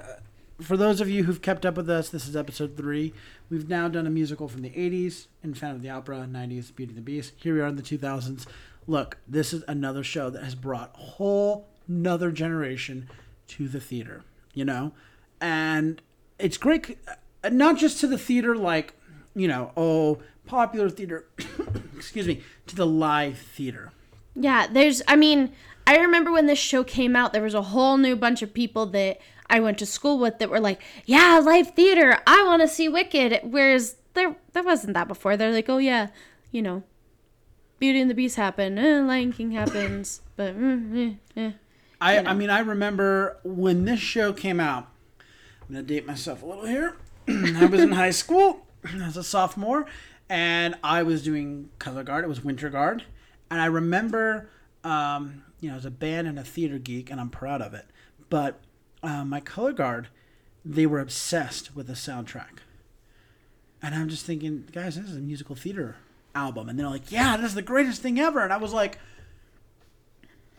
[0.61, 3.15] for those of you who've kept up with us, this is episode three.
[3.49, 6.91] We've now done a musical from the 80s, in Phantom of the Opera, 90s, Beauty
[6.91, 7.33] and the Beast.
[7.37, 8.47] Here we are in the 2000s.
[8.87, 13.09] Look, this is another show that has brought a whole another generation
[13.49, 14.93] to the theater, you know?
[15.41, 16.03] And
[16.39, 16.99] it's great,
[17.43, 18.93] uh, not just to the theater, like,
[19.35, 21.25] you know, oh, popular theater,
[21.97, 23.93] excuse me, to the live theater.
[24.35, 25.55] Yeah, there's, I mean,
[25.87, 28.87] I remember when this show came out, there was a whole new bunch of people
[28.87, 29.19] that
[29.49, 32.89] I went to school with that were like, yeah, live theater, I want to see
[32.89, 33.41] Wicked.
[33.45, 35.37] Whereas there, there wasn't that before.
[35.37, 36.09] They're like, oh, yeah,
[36.51, 36.83] you know,
[37.79, 41.53] Beauty and the Beast happened, eh, Lion King happens, but, mm, eh, eh.
[42.01, 44.89] I, I mean, I remember when this show came out.
[45.63, 46.97] I'm gonna date myself a little here.
[47.29, 48.67] I was in high school
[49.03, 49.87] as a sophomore,
[50.29, 52.25] and I was doing color guard.
[52.25, 53.05] It was winter guard,
[53.51, 54.49] and I remember,
[54.85, 57.87] um, you know, as a band and a theater geek, and I'm proud of it.
[58.29, 58.61] But
[59.03, 60.09] uh, my color guard,
[60.65, 62.59] they were obsessed with the soundtrack,
[63.83, 65.97] and I'm just thinking, guys, this is a musical theater
[66.35, 68.99] album, and they're like, yeah, this is the greatest thing ever, and I was like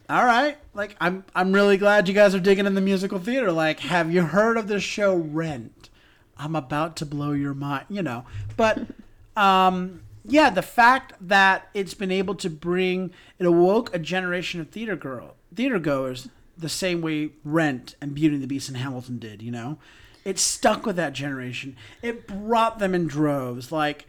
[0.09, 0.57] all right.
[0.73, 3.51] Like i'm i'm really glad you guys are digging in the musical theater.
[3.51, 5.89] Like have you heard of the show rent?
[6.37, 8.25] I'm about to blow your mind you know.
[8.55, 8.79] But
[9.35, 14.69] um yeah the fact that it's been able to bring it awoke a generation of
[14.69, 19.17] theater girl theater goers the same way rent and beauty and the beast and hamilton
[19.17, 19.77] did you know
[20.25, 24.05] it stuck with that generation it brought them in droves like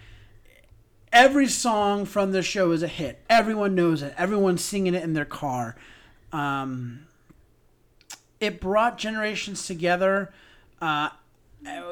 [1.13, 3.25] every song from the show is a hit.
[3.29, 4.15] Everyone knows it.
[4.17, 5.77] Everyone's singing it in their car.
[6.33, 7.07] Um,
[8.41, 10.33] it brought generations together,
[10.81, 11.11] uh,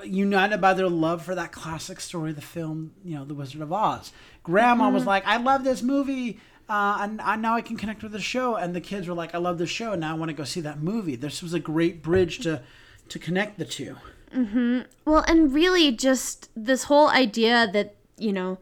[0.04, 3.72] united by their love for that classic story, the film, you know, The Wizard of
[3.72, 4.12] Oz.
[4.42, 8.10] Grandma was like, "I love this movie." Uh, and, and now I can connect with
[8.10, 10.30] the show, and the kids were like, "I love the show, and now I want
[10.30, 12.62] to go see that movie." This was a great bridge to
[13.08, 13.96] to connect the two.
[14.34, 14.80] mm-hmm.
[15.04, 18.58] Well, and really just this whole idea that, you know,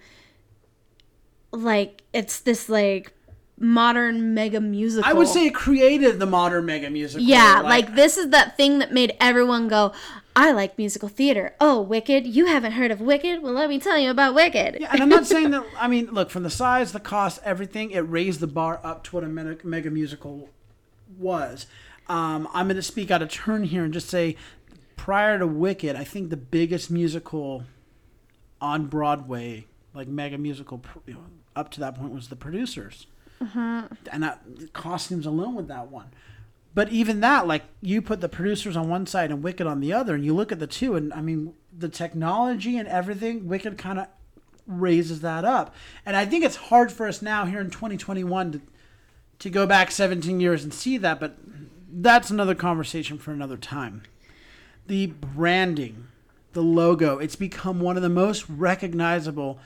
[1.50, 3.12] like it's this like
[3.58, 5.08] modern mega musical.
[5.08, 7.26] I would say it created the modern mega musical.
[7.26, 9.92] Yeah, like, this is that thing that made everyone go,
[10.36, 11.54] I like musical theater.
[11.60, 12.26] Oh, Wicked.
[12.26, 13.42] You haven't heard of Wicked?
[13.42, 14.78] Well, let me tell you about Wicked.
[14.80, 15.64] Yeah, and I'm not saying that.
[15.78, 19.16] I mean, look, from the size, the cost, everything, it raised the bar up to
[19.16, 20.48] what a mega, musical
[21.16, 21.66] was.
[22.08, 24.36] Um, I'm going to speak out of turn here and just say,
[24.96, 27.64] prior to Wicked, I think the biggest musical
[28.60, 31.20] on Broadway, like mega musical, you know,
[31.54, 33.06] up to that point, was The Producers,
[33.40, 36.06] and that, costumes alone with that one.
[36.74, 39.92] But even that, like you put the producers on one side and Wicked on the
[39.92, 43.78] other, and you look at the two, and I mean the technology and everything, Wicked
[43.78, 44.08] kind of
[44.66, 45.74] raises that up.
[46.04, 48.60] And I think it's hard for us now here in 2021 to
[49.40, 51.36] to go back 17 years and see that, but
[51.90, 54.02] that's another conversation for another time.
[54.86, 56.08] The branding,
[56.52, 59.58] the logo, it's become one of the most recognizable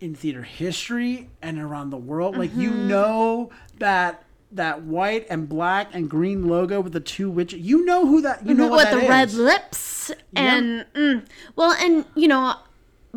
[0.00, 2.36] in theater history and around the world.
[2.36, 2.88] Like you mm-hmm.
[2.88, 7.60] know that that white and black and green logo with the two witches.
[7.60, 9.88] You know who that you know what with that the red lips
[10.34, 11.26] and mm,
[11.56, 12.54] well and you know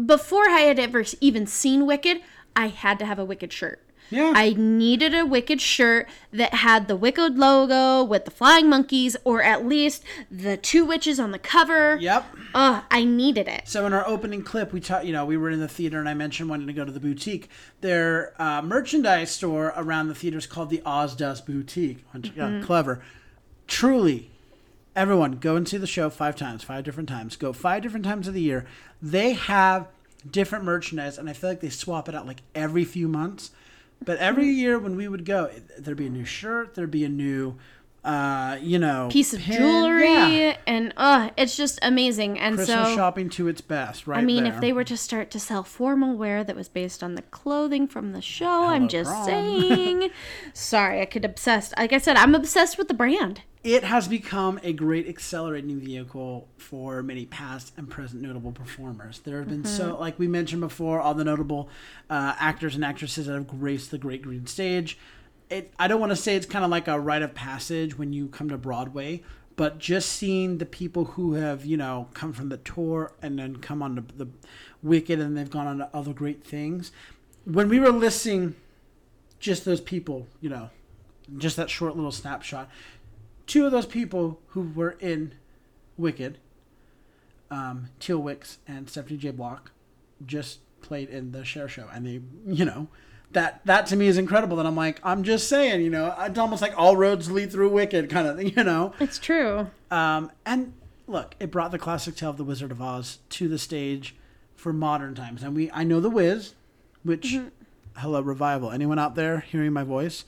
[0.06, 2.22] before i had ever even seen wicked
[2.56, 3.82] i had to have a wicked shirt
[4.12, 4.34] Yeah.
[4.36, 9.42] i needed a wicked shirt that had the wicked logo with the flying monkeys or
[9.42, 12.26] at least the two witches on the cover Yep.
[12.54, 15.06] Ugh, i needed it So in our opening clip, we talked.
[15.06, 17.00] you know we were in the theater and I mentioned wanting to go to the
[17.00, 17.50] boutique.
[17.80, 22.04] Their uh, merchandise store around the theater is called the Oz Dust Boutique.
[22.36, 23.02] Yeah, clever.
[23.68, 24.30] Truly,
[24.96, 27.36] everyone go and see the show five times, five different times.
[27.38, 28.66] Go five different times of the year.
[29.02, 29.88] They have
[30.30, 33.52] different merchandise, and I feel like they swap it out like every few months.
[34.04, 37.10] But every year when we would go, there'd be a new shirt, there'd be a
[37.10, 37.56] new,
[38.04, 39.58] uh, you know, Piece of pin.
[39.58, 40.08] jewelry,
[40.48, 40.58] Yeah.
[40.66, 42.40] and uh, it's just amazing.
[42.40, 44.18] And Christmas so, shopping to its best, right?
[44.18, 44.54] I mean, there.
[44.56, 47.88] if they were to start to sell formal wear that was based on the clothing
[47.88, 50.10] from the show, I'm just saying.
[50.54, 51.74] Sorry, I could obsessed.
[51.78, 53.42] Like I said, I'm obsessed with the brand.
[53.64, 59.20] It has become a great accelerating vehicle for many past and present notable performers.
[59.20, 61.70] There have been so, like we mentioned before, all the notable
[62.10, 64.98] uh, actors and actresses that have graced the great green stage.
[65.50, 68.14] It, I don't want to say it's kind of like a rite of passage when
[68.14, 69.22] you come to Broadway,
[69.58, 73.58] but just seeing the people who have, you know, come from the tour and then
[73.58, 74.28] come on to the
[74.82, 76.92] Wicked and they've gone on to other great things.
[77.46, 78.56] When we were listing
[79.40, 80.72] just those people, you know,
[81.38, 82.70] just that short little snapshot,
[83.52, 85.34] two of those people who were in
[85.98, 86.38] Wicked,
[87.50, 89.32] um, Teal Wicks and Stephanie J.
[89.32, 89.72] Block,
[90.26, 92.88] just played in the Cher show, and they, you know,
[93.34, 94.56] that that to me is incredible.
[94.56, 97.70] That I'm like, I'm just saying, you know, it's almost like all roads lead through
[97.72, 98.94] Wicked kind of thing, you know.
[99.02, 99.68] It's true.
[99.92, 100.72] Um, and
[101.06, 104.16] look, it brought the classic tale of the Wizard of Oz to the stage
[104.56, 105.44] for modern times.
[105.44, 106.54] And we, I know the Wiz,
[107.04, 107.38] which,
[107.98, 108.72] hello revival.
[108.72, 110.24] Anyone out there hearing my voice?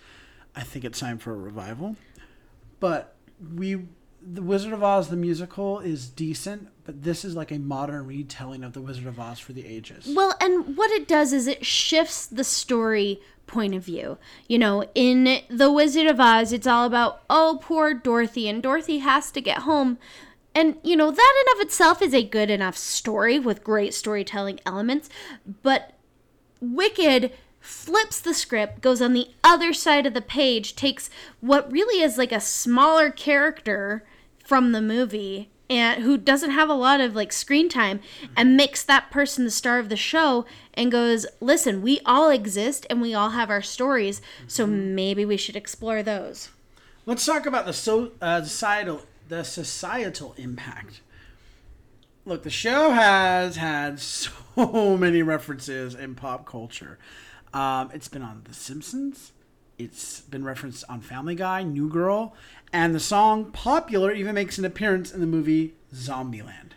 [0.58, 1.96] I think it's time for a revival.
[2.82, 3.13] But
[3.56, 3.88] we,
[4.22, 8.64] the Wizard of Oz, the musical is decent, but this is like a modern retelling
[8.64, 10.12] of the Wizard of Oz for the ages.
[10.16, 14.18] Well, and what it does is it shifts the story point of view.
[14.48, 19.00] You know, in The Wizard of Oz, it's all about, oh, poor Dorothy, and Dorothy
[19.00, 19.98] has to get home.
[20.56, 24.60] And, you know, that in of itself is a good enough story with great storytelling
[24.66, 25.10] elements.
[25.64, 25.94] But
[26.62, 31.10] Wicked flips the script, goes on the other side of the page, takes
[31.40, 34.04] what really is like a smaller character
[34.44, 38.02] from the movie and who doesn't have a lot of like screen time
[38.36, 42.86] and makes that person the star of the show and goes, "Listen, we all exist
[42.90, 46.50] and we all have our stories, so maybe we should explore those."
[47.06, 51.00] Let's talk about the so uh, societal the societal impact.
[52.26, 57.00] Look, the show has had so many references in pop culture.
[57.54, 59.32] Um, it's been on The Simpsons.
[59.78, 62.34] It's been referenced on Family Guy, New Girl,
[62.72, 66.72] and the song "Popular" even makes an appearance in the movie Zombieland.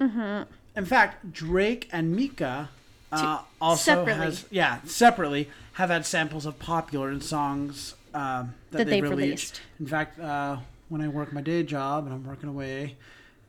[0.00, 0.42] Mm-hmm.
[0.76, 2.68] In fact, Drake and Mika
[3.12, 4.24] uh, also separately.
[4.24, 9.10] has yeah separately have had samples of "Popular" in songs um, that, That they've, they've
[9.10, 9.16] released.
[9.16, 9.60] released.
[9.80, 10.58] In fact, uh,
[10.88, 12.96] when I work my day job and I'm working away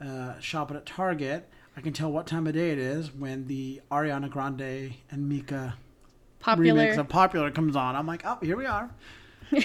[0.01, 3.81] uh, shopping at Target, I can tell what time of day it is when the
[3.91, 5.75] Ariana Grande and Mika
[6.47, 6.85] Popular.
[6.87, 7.95] remix of Popular comes on.
[7.95, 8.89] I'm like, oh, here we are.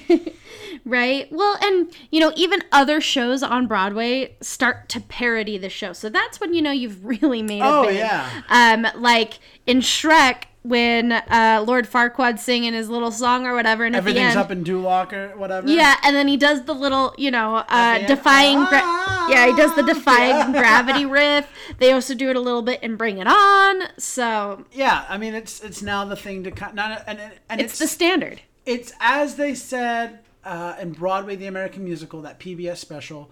[0.85, 1.29] Right.
[1.31, 5.93] Well, and you know, even other shows on Broadway start to parody the show.
[5.93, 7.97] So that's when you know you've really made a Oh, big.
[7.99, 8.43] yeah.
[8.49, 13.97] Um, like in Shrek when uh, Lord Farquaad's singing his little song or whatever, and
[13.97, 15.69] Everything's end, up in Duloc or whatever.
[15.69, 18.59] yeah, and then he does the little, you know, uh, defying.
[18.67, 20.53] Gra- Ah, yeah, he does the defying yeah.
[20.53, 21.49] gravity riff.
[21.79, 23.83] They also do it a little bit in Bring It On.
[23.99, 26.75] So Yeah, I mean, it's it's now the thing to cut.
[26.75, 28.41] Not, and and it's it's the standard.
[28.67, 33.31] it's as they said uh, in Broadway, the American musical, that PBS special.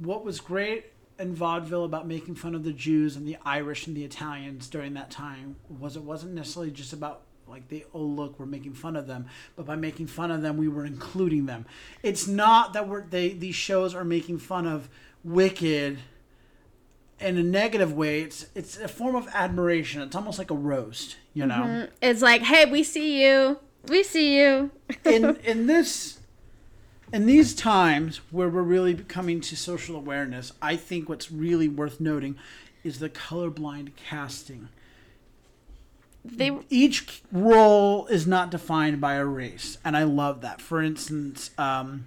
[0.00, 0.86] What was great
[1.18, 4.94] in vaudeville about making fun of the Jews and the Irish and the Italians during
[4.94, 8.94] that time was it wasn't necessarily just about like they oh look we're making fun
[8.94, 11.66] of them, but by making fun of them we were including them.
[12.02, 14.88] It's not that we're they these shows are making fun of
[15.24, 15.98] Wicked
[17.20, 18.20] in a negative way.
[18.22, 20.00] It's it's a form of admiration.
[20.02, 21.54] It's almost like a roast, you know.
[21.54, 21.92] Mm-hmm.
[22.00, 23.58] It's like, hey, we see you.
[23.88, 24.70] We see you.
[25.04, 26.17] in in this
[27.12, 32.00] in these times where we're really coming to social awareness, I think what's really worth
[32.00, 32.36] noting
[32.84, 34.68] is the colorblind casting.
[36.24, 40.60] They Each role is not defined by a race, and I love that.
[40.60, 42.06] For instance, um,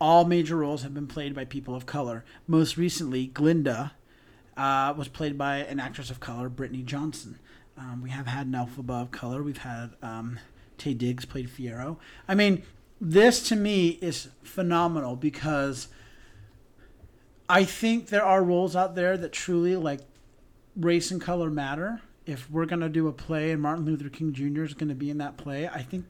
[0.00, 2.24] all major roles have been played by people of color.
[2.46, 3.92] Most recently, Glinda
[4.56, 7.38] uh, was played by an actress of color, Brittney Johnson.
[7.76, 9.42] Um, we have had an Elphaba of color.
[9.42, 10.40] We've had um,
[10.78, 11.96] Taye Diggs played Fiyero.
[12.26, 12.64] I mean,
[13.00, 15.88] this to me is phenomenal because
[17.48, 20.00] I think there are roles out there that truly like
[20.76, 22.00] race and color matter.
[22.26, 24.64] If we're gonna do a play and Martin Luther King Jr.
[24.64, 26.06] is gonna be in that play, I think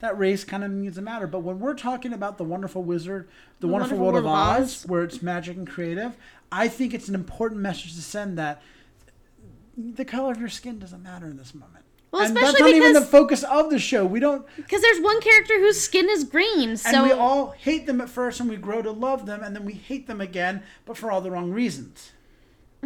[0.00, 1.26] that race kind of needs to matter.
[1.26, 3.28] But when we're talking about the Wonderful Wizard,
[3.60, 6.16] the, Wonderful, World, of Oz, where it's magic and creative,
[6.50, 8.62] I think it's an important message to send that
[9.76, 11.84] the color of your skin doesn't matter in this moment.
[12.10, 14.06] Well, and that's especially not even the focus of the show.
[14.06, 17.86] We don't, Because there's one character whose skin is green, so and we all hate
[17.86, 20.62] them at first, and we grow to love them, and then we hate them again,
[20.86, 22.12] but for all the wrong reasons.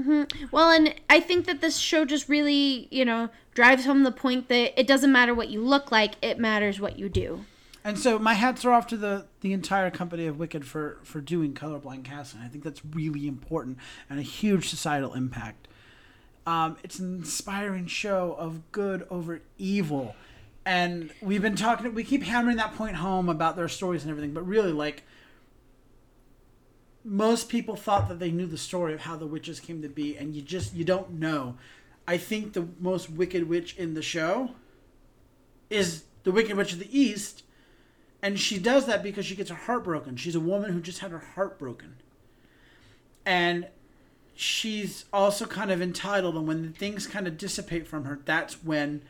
[0.00, 0.24] Hmm.
[0.50, 4.48] Well, and I think that this show just really, you know, drives home the point
[4.48, 7.44] that it doesn't matter what you look like, it matters what you do.
[7.84, 11.20] And so my hats are off to the the entire company of Wicked for for
[11.20, 12.40] doing colorblind casting.
[12.40, 15.66] I think that's really important and a huge societal impact.
[16.46, 20.16] Um, it's an inspiring show of good over evil,
[20.64, 21.94] and we've been talking.
[21.94, 25.04] We keep hammering that point home about their stories and everything, but really, like
[27.04, 30.16] most people thought that they knew the story of how the witches came to be,
[30.16, 31.56] and you just you don't know.
[32.06, 34.50] I think the most wicked witch in the show
[35.70, 37.42] is the Wicked Witch of the East,
[38.20, 40.16] and she does that because she gets her heart broken.
[40.16, 41.96] She's a woman who just had her heart broken.
[43.24, 43.66] And
[44.42, 49.02] she's also kind of entitled, and when things kind of dissipate from her, that's when,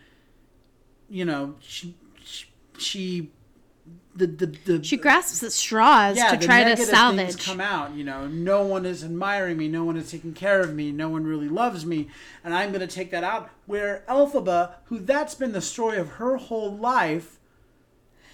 [1.08, 3.30] you know, she, she, she
[4.14, 7.34] the, the, the She grasps at straws to the try to salvage.
[7.34, 7.94] things come out.
[7.94, 11.08] You know, no one is admiring me, no one is taking care of me, no
[11.08, 12.08] one really loves me,
[12.44, 13.48] and I'm going to take that out.
[13.64, 17.38] Where Elphaba, who that's been the story of her whole life,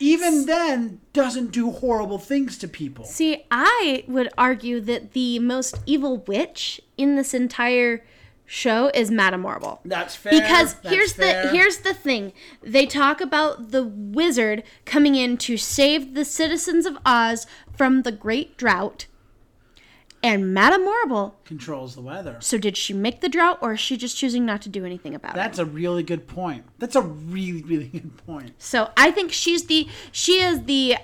[0.01, 3.05] even then doesn't do horrible things to people.
[3.05, 8.05] See, I would argue that the most evil witch in this entire
[8.49, 9.81] show is Madame Morrible.
[9.85, 10.33] That's fair.
[10.33, 11.45] Because that's here's fair.
[11.45, 12.33] the here's the thing.
[12.63, 17.47] They talk about the wizard coming in to save the citizens of Oz
[17.77, 19.07] from the great drought.
[20.23, 22.39] And Madame Morrible controls the weather.
[22.41, 25.15] So did she make the drought or is she just choosing not to do anything
[25.15, 25.37] about it?
[25.37, 26.65] That's a really good point.
[26.79, 28.55] That's a really really good point.
[28.59, 30.97] So I think she's the she is the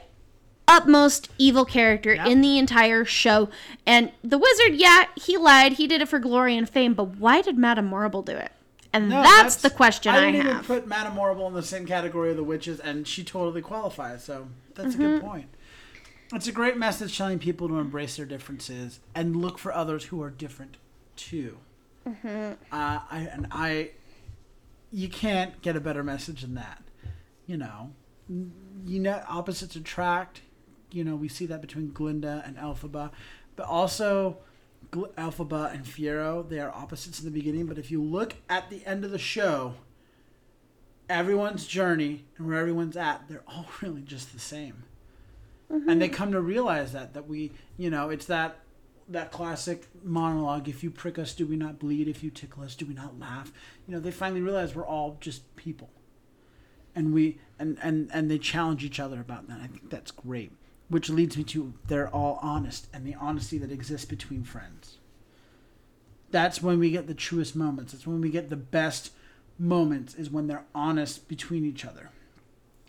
[0.66, 2.26] utmost evil character Yep.
[2.26, 3.48] in the entire show.
[3.86, 5.74] And the wizard, yeah, he lied.
[5.74, 8.50] He did it for glory and fame, but why did Madame Morrible do it?
[8.92, 10.66] And No, that's, the question I, I didn't even have.
[10.66, 14.24] put Madame Morrible in the same category of the witches, and she totally qualifies.
[14.24, 15.06] So that's a Mm-hmm.
[15.18, 15.46] good point.
[16.34, 20.20] It's a great message telling people to embrace their differences and look for others who
[20.20, 20.78] are different
[21.14, 21.58] too.
[22.04, 22.54] Mm-hmm.
[22.72, 23.90] Uh, I and I,
[24.90, 26.82] you can't get a better message than that.
[27.46, 27.92] You know,
[28.28, 30.40] you know, opposites attract.
[30.90, 33.10] You know, we see that between Glinda and Elphaba,
[33.54, 34.38] but also
[34.90, 36.48] Gl- Elphaba and Fiyero.
[36.48, 39.18] They are opposites in the beginning, but if you look at the end of the
[39.18, 39.74] show,
[41.08, 44.82] everyone's journey and where everyone's at, they're all really just the same.
[45.72, 45.88] Mm-hmm.
[45.88, 48.60] And they come to realize that that we, you know, it's that
[49.08, 52.08] that classic monologue if you prick us do we not bleed?
[52.08, 53.52] If you tickle us do we not laugh?
[53.86, 55.90] You know they finally realize we're all just people.
[56.94, 59.60] And we and and and they challenge each other about that.
[59.60, 60.52] I think that's great.
[60.88, 64.98] Which leads me to they're all honest and the honesty that exists between friends.
[66.30, 67.92] That's when we get the truest moments.
[67.92, 69.12] That's when we get the best
[69.58, 72.10] moments is when they're honest between each other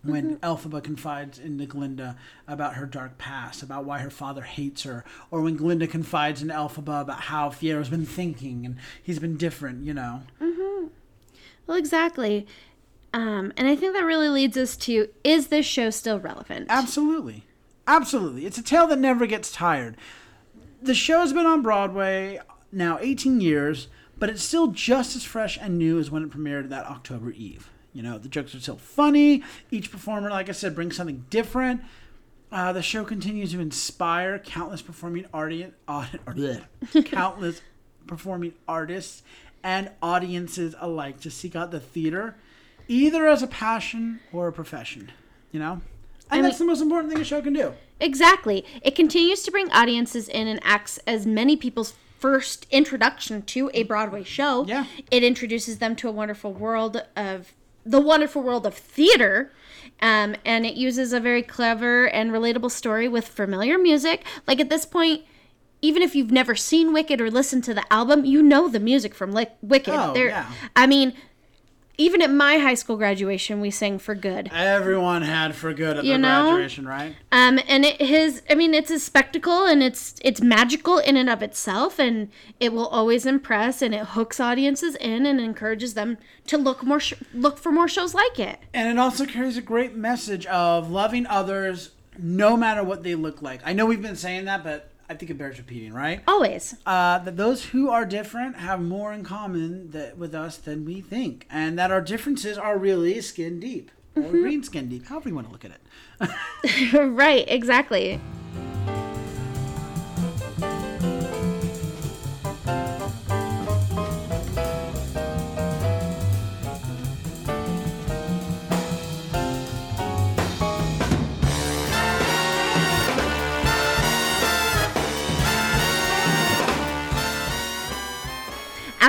[0.05, 5.03] when Elphaba confides into Glinda about her dark past, about why her father hates her,
[5.31, 9.85] or when Glinda confides in Elphaba about how Fiyero's been thinking and he's been different,
[9.85, 10.21] you know.
[10.41, 10.87] Mm-hmm.
[11.67, 12.45] well, exactly.
[13.13, 16.67] Um, and I think that really leads us to is this show still relevant?
[16.69, 17.45] Absolutely.
[17.87, 18.45] Absolutely.
[18.45, 19.95] It's a tale that never gets tired.
[20.81, 22.39] The show's been on Broadway
[22.71, 23.87] now 18 years,
[24.17, 27.69] but it's still just as fresh and new as when it premiered that October Eve.
[27.95, 29.41] You know, the jokes are still funny.
[29.71, 31.81] Each performer, like I said, brings something different.
[32.51, 35.61] Uh, the show continues to inspire countless performing uh,
[37.05, 37.61] countless
[38.05, 39.23] performing artists
[39.63, 42.35] and audiences alike to seek out the theater,
[42.89, 45.11] either as a passion or a profession.
[45.53, 45.81] You know,
[46.29, 47.73] and that's the most important thing a show can do.
[48.01, 48.65] Exactly.
[48.81, 53.83] It continues to bring audiences in and acts as many people's first introduction to a
[53.83, 54.65] Broadway show.
[54.65, 54.85] Yeah.
[55.11, 57.53] It introduces them to a wonderful world of
[57.85, 59.51] the wonderful world of theater.
[60.01, 64.25] Um, and it uses a very clever and relatable story with familiar music.
[64.47, 65.21] Like at this point,
[65.81, 69.13] even if you've never seen Wicked or listened to the album, you know the music
[69.13, 69.93] from Lick Wicked.
[69.95, 70.51] Oh, There- yeah.
[70.75, 71.13] I mean,
[71.97, 74.49] even at my high school graduation, we sang for good.
[74.53, 76.49] Everyone had for good at You their know?
[76.51, 77.15] graduation, right?
[77.31, 81.29] Um, and it his, I mean, it's a spectacle and it's it's magical in and
[81.29, 86.17] of itself, and it will always impress and it hooks audiences in and encourages them
[86.47, 88.59] to look more sh- look for more shows like it.
[88.73, 93.41] And it also carries a great message of loving others no matter what they look
[93.41, 93.61] like.
[93.65, 96.21] I know we've been saying that, but I think it bears repeating, right?
[96.27, 96.75] Always.
[96.85, 101.01] Uh, that those who are different have more in common that, with us than we
[101.01, 105.35] think, and that our differences are really skin deep or green skin deep, however you
[105.35, 106.93] want to look at it.
[107.11, 107.45] right.
[107.47, 108.19] Exactly.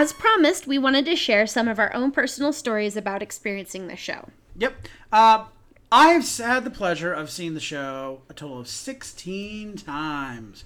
[0.04, 4.28] Promised, we wanted to share some of our own personal stories about experiencing the show.
[4.58, 4.88] Yep.
[5.10, 5.46] Uh,
[5.90, 10.64] I've had the pleasure of seeing the show a total of 16 times.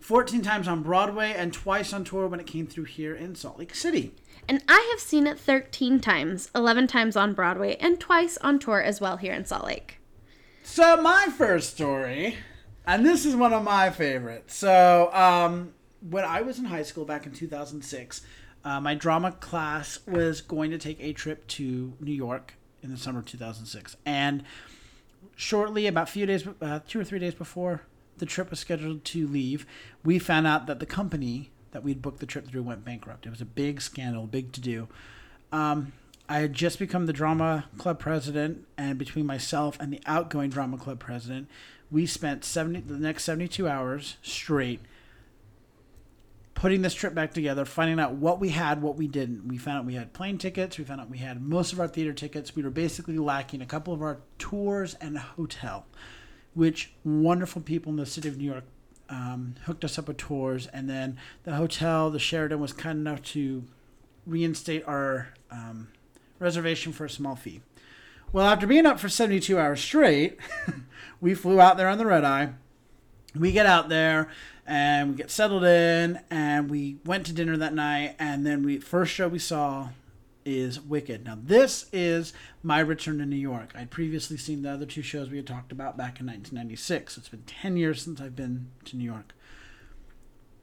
[0.00, 3.58] 14 times on Broadway and twice on tour when it came through here in Salt
[3.58, 4.12] Lake City.
[4.48, 8.82] And I have seen it 13 times, 11 times on Broadway, and twice on tour
[8.82, 9.98] as well here in Salt Lake.
[10.64, 12.36] So, my first story,
[12.84, 14.56] and this is one of my favorites.
[14.56, 18.22] So, um, when I was in high school back in 2006,
[18.64, 22.96] uh, my drama class was going to take a trip to New York in the
[22.96, 23.96] summer of 2006.
[24.04, 24.44] And
[25.36, 27.82] shortly, about a few days, uh, two or three days before
[28.18, 29.66] the trip was scheduled to leave,
[30.04, 33.26] we found out that the company that we'd booked the trip through went bankrupt.
[33.26, 34.88] It was a big scandal, big to do.
[35.50, 35.92] Um,
[36.28, 40.78] I had just become the drama club president, and between myself and the outgoing drama
[40.78, 41.48] club president,
[41.90, 44.80] we spent 70 the next 72 hours straight
[46.62, 49.48] putting this trip back together, finding out what we had, what we didn't.
[49.48, 51.88] We found out we had plane tickets, we found out we had most of our
[51.88, 52.54] theater tickets.
[52.54, 55.86] We were basically lacking a couple of our tours and a hotel,
[56.54, 58.62] which wonderful people in the city of New York
[59.08, 60.68] um, hooked us up with tours.
[60.68, 63.64] And then the hotel, the Sheraton, was kind enough to
[64.24, 65.88] reinstate our um,
[66.38, 67.60] reservation for a small fee.
[68.32, 70.38] Well, after being up for 72 hours straight,
[71.20, 72.50] we flew out there on the red eye.
[73.34, 74.28] We get out there
[74.66, 78.78] and we get settled in and we went to dinner that night and then we
[78.78, 79.88] first show we saw
[80.44, 81.24] is Wicked.
[81.24, 82.32] Now this is
[82.62, 83.72] my return to New York.
[83.74, 87.18] I'd previously seen the other two shows we had talked about back in 1996.
[87.18, 89.34] It's been 10 years since I've been to New York.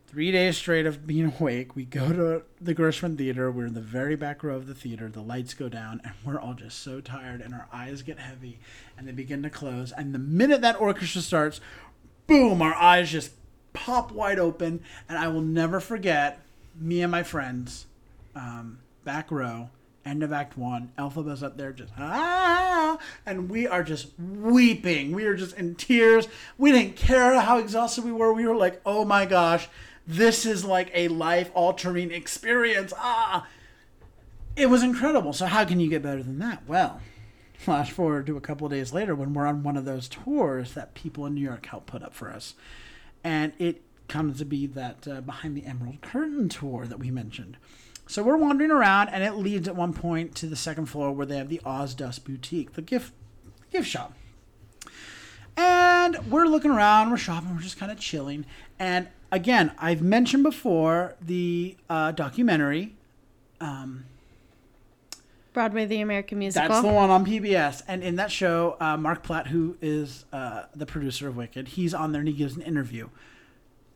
[0.07, 3.51] Three days straight of being awake, we go to the Gershwin Theater.
[3.51, 5.07] We're in the very back row of the theater.
[5.07, 8.59] The lights go down, and we're all just so tired, and our eyes get heavy,
[8.97, 9.91] and they begin to close.
[9.91, 11.61] And the minute that orchestra starts,
[12.25, 13.33] boom, our eyes just
[13.73, 16.39] pop wide open, and I will never forget
[16.79, 17.85] me and my friends,
[18.35, 19.69] um, back row,
[20.05, 20.91] end of Act One.
[20.97, 25.11] Elphaba's up there just ah, and we are just weeping.
[25.11, 26.27] We are just in tears.
[26.57, 28.33] We didn't care how exhausted we were.
[28.33, 29.67] We were like, oh my gosh,
[30.07, 32.93] this is like a life altering experience.
[32.97, 33.47] Ah,
[34.55, 35.33] it was incredible.
[35.33, 36.63] So how can you get better than that?
[36.67, 37.01] Well.
[37.59, 40.93] Flash forward to a couple days later when we're on one of those tours that
[40.93, 42.53] people in New York helped put up for us
[43.23, 47.57] and it comes to be that uh, behind the emerald curtain tour that we mentioned.
[48.07, 51.27] So we're wandering around and it leads at one point to the second floor where
[51.27, 53.13] they have the oz dust boutique the gift
[53.71, 54.13] gift shop.
[55.55, 58.45] And we're looking around we're shopping we're just kind of chilling.
[58.79, 62.95] And again i've mentioned before the uh, documentary
[63.61, 64.05] um,
[65.53, 66.69] Broadway, the American musical.
[66.69, 67.81] that's the one on PBS.
[67.87, 71.93] And in that show, uh, Marc Platt, who is uh, the producer of Wicked, he's
[71.93, 73.09] on there and he gives an interview.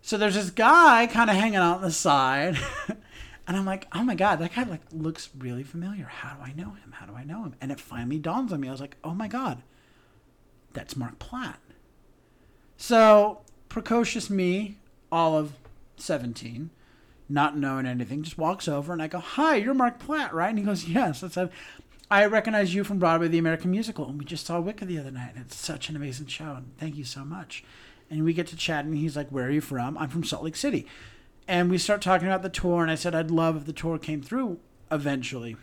[0.02, 2.58] So there's this guy kind of hanging out on the side.
[3.48, 6.06] and I'm like, oh my God, that guy like looks really familiar.
[6.06, 6.92] How do I know him?
[6.92, 7.56] How do I know him?
[7.62, 8.68] And it finally dawns on me.
[8.68, 9.62] I was like, oh my God,
[10.74, 11.60] that's Marc Platt.
[12.78, 14.78] So precocious me,
[15.12, 15.54] all of
[15.98, 16.70] 17,
[17.30, 20.50] not knowing anything, just walks over and I go, Hi, you're Marc Platt, right?
[20.50, 21.24] And he goes, Yes.
[21.24, 21.52] I said,
[22.12, 24.08] I recognize you from Broadway, the American musical.
[24.08, 25.32] And we just saw Wicked the other night.
[25.36, 26.54] And it's such an amazing show.
[26.56, 27.64] And thank you so much.
[28.10, 29.98] And we get to chat, and he's like, Where are you from?
[29.98, 30.86] I'm from Salt Lake City.
[31.48, 32.82] And we start talking about the tour.
[32.82, 34.60] And I said, I'd love if the tour came through
[34.92, 35.58] eventually.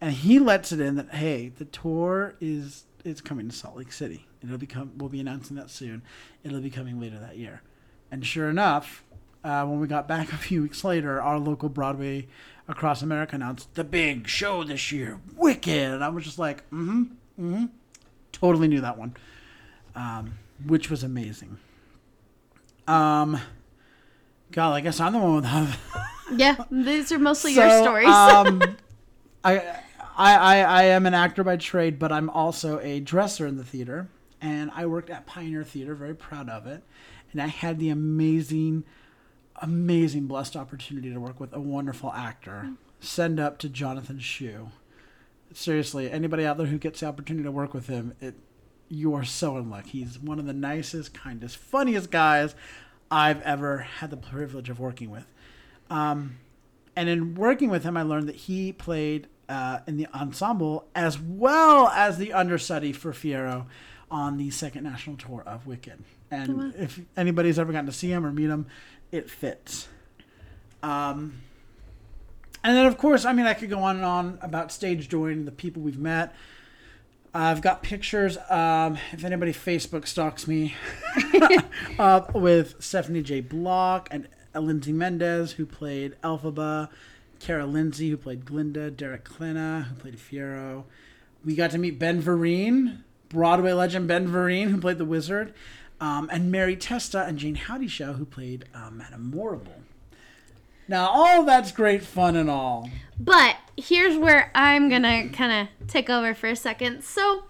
[0.00, 3.92] And he lets it in that, hey, the tour is it's coming to Salt Lake
[3.92, 4.26] City.
[4.42, 6.02] It'll become we'll be announcing that soon.
[6.44, 7.62] It'll be coming later that year.
[8.10, 9.04] And sure enough,
[9.44, 12.26] uh, when we got back a few weeks later, our local Broadway
[12.66, 15.92] across America announced the big show this year, Wicked.
[15.92, 17.02] And I was just like, mm-hmm,
[17.40, 17.64] mm-hmm.
[18.32, 19.16] Totally knew that one,
[19.96, 21.58] um, which was amazing.
[22.86, 23.40] Um,
[24.52, 25.78] God, I guess I'm the one with.
[26.36, 28.08] yeah, these are mostly So, your stories.
[28.08, 28.62] um,
[29.44, 29.58] I,
[30.16, 33.64] I, I, I am an actor by trade, but I'm also a dresser in the
[33.64, 34.08] theater,
[34.40, 35.94] and I worked at Pioneer Theater.
[35.94, 36.82] Very proud of it,
[37.32, 38.84] and I had the amazing,
[39.62, 42.70] amazing, blessed opportunity to work with a wonderful actor.
[43.00, 44.70] Send up to Jonathan Shue.
[45.52, 48.34] Seriously, anybody out there who gets the opportunity to work with him, it
[48.88, 49.86] you are so in luck.
[49.86, 52.54] He's one of the nicest, kindest, funniest guys
[53.10, 55.26] I've ever had the privilege of working with.
[55.90, 56.38] Um,
[56.96, 61.18] and in working with him, I learned that he played uh, in the ensemble as
[61.18, 63.66] well as the understudy for Fiyero
[64.10, 66.02] on the second national tour of Wicked.
[66.30, 66.72] And wow.
[66.76, 68.66] if anybody's ever gotten to see him or meet him,
[69.12, 69.88] it fits.
[70.82, 71.42] Um,
[72.62, 75.44] and then, of course, I mean, I could go on and on about stage joining,
[75.44, 76.34] the people we've met.
[77.34, 78.38] I've got pictures.
[78.48, 80.74] Um, if anybody Facebook stalks me,
[81.98, 83.40] uh, with Stephanie J.
[83.40, 86.88] Block and Lindsay Mendez, who played Elphaba,
[87.38, 90.84] Kara Lindsay, who played Glinda, Derek Klena, who played Fiyero.
[91.44, 95.54] We got to meet Ben Vereen, Broadway legend Ben Vereen, who played the Wizard,
[96.00, 99.82] um, and Mary Testa and Jayne Houdyshell, who played uh, Madame Morrible.
[100.86, 102.88] Now, all that's great fun and all.
[103.20, 107.04] But here's where I'm gonna kind of take over for a second.
[107.04, 107.44] So,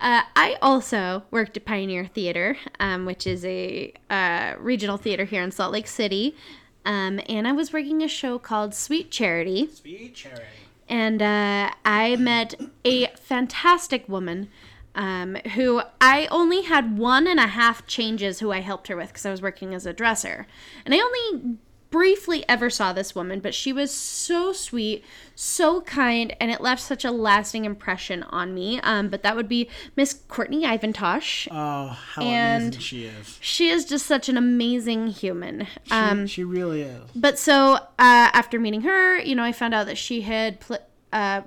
[0.00, 5.42] uh, I also worked at Pioneer Theater, um, which is a uh, regional theater here
[5.42, 6.36] in Salt Lake City.
[6.84, 9.70] Um, and I was working a show called Sweet Charity.
[9.72, 10.42] Sweet charity.
[10.86, 12.54] and uh, I met
[12.84, 14.50] a fantastic woman
[14.94, 19.08] um, who I only had one and a half changes who I helped her with
[19.08, 20.46] because I was working as a dresser.
[20.84, 21.56] And I only
[21.90, 25.04] briefly ever saw this woman, but she was so sweet,
[25.36, 28.80] so kind, and it left such a lasting impression on me.
[28.80, 31.46] Um, but that would be Miss Courtney Iventosch.
[31.52, 33.38] Oh, how And- amazing she is.
[33.40, 35.68] She is just such an amazing human.
[35.84, 37.10] She, Um, she really is.
[37.14, 40.78] but so uh, after meeting her, you know, I found out that she had pl-
[41.12, 41.42] uh,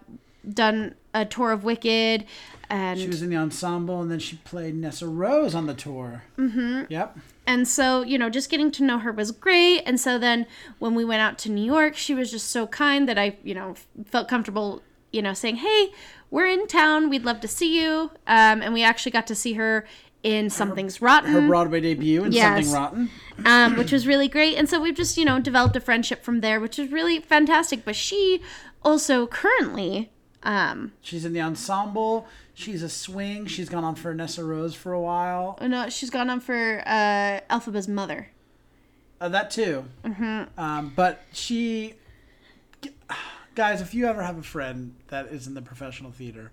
[0.53, 2.25] done a tour of Wicked,
[2.69, 6.23] and She was in the ensemble, and then she played Nessarose on the tour.
[6.37, 6.83] Mm-hmm.
[6.89, 7.17] Yep.
[7.45, 9.81] and so you know, just getting to know her was great.
[9.85, 10.45] And so then
[10.79, 13.53] when we went out to New York, she was just so kind that I, you
[13.55, 13.75] know,
[14.05, 15.91] felt comfortable, you know, saying, "Hey,
[16.29, 17.09] we're in town.
[17.09, 19.87] We'd love to see you." Um, and we actually got to see her
[20.23, 21.31] in Something's Rotten.
[21.31, 22.65] Her Broadway debut in Yes.
[22.67, 23.09] Something Rotten.
[23.45, 24.57] um, which was really great.
[24.57, 27.85] And so we've just, you know, developed a friendship from there, which is really fantastic.
[27.85, 28.41] But she
[28.83, 30.09] also currently,
[30.47, 32.25] um, She's in the ensemble.
[32.55, 33.45] She's a swing.
[33.45, 35.57] She's gone on for Nessarose for a while.
[35.61, 38.29] oh no, she's gone on for uh, Elphaba's mother.
[39.21, 39.85] Uh, that too.
[40.03, 40.59] Mm-hmm.
[40.59, 41.95] Um, but she,
[43.55, 46.51] guys, if you ever have a friend that is in the professional theater,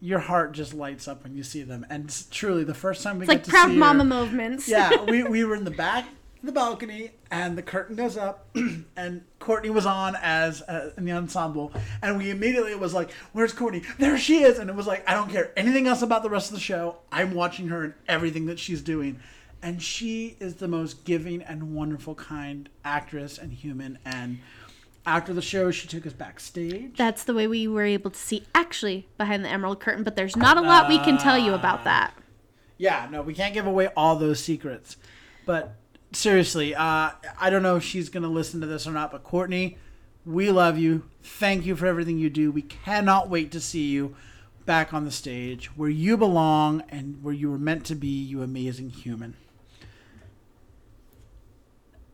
[0.00, 1.84] your heart just lights up when you see them.
[1.90, 4.68] And truly, the first time we It's got like to proud see mama her, movements.
[4.68, 6.06] yeah, we, we were in the back
[6.42, 8.48] the balcony, and the curtain goes up,
[8.96, 13.52] and Courtney was on as uh, in the ensemble, and we immediately was like, "Where's
[13.52, 13.82] Courtney?
[13.98, 16.50] There she is!" And it was like, I don't care anything else about the rest
[16.50, 16.96] of the show.
[17.10, 19.20] I'm watching her and everything that she's doing,
[19.62, 23.98] and she is the most giving and wonderful, kind actress and human.
[24.04, 24.40] And
[25.06, 26.96] after the show, she took us backstage.
[26.96, 30.36] That's the way we were able to see actually behind the emerald curtain, but there's
[30.36, 32.14] not a lot we can tell you about that.
[32.78, 34.96] Yeah, no, we can't give away all those secrets.
[35.46, 35.76] But
[36.12, 39.22] seriously, uh, I don't know if she's going to listen to this or not, but
[39.22, 39.78] Courtney,
[40.24, 41.04] we love you.
[41.22, 42.50] Thank you for everything you do.
[42.50, 44.14] We cannot wait to see you
[44.64, 48.42] back on the stage where you belong and where you were meant to be, you
[48.42, 49.34] amazing human.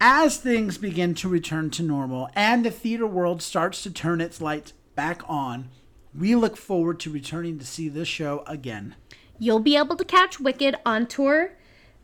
[0.01, 4.41] As things begin to return to normal and the theater world starts to turn its
[4.41, 5.71] lights back on,
[6.17, 8.95] we look forward to returning to see this show again.
[9.39, 11.58] You'll be able to catch Wicked on tour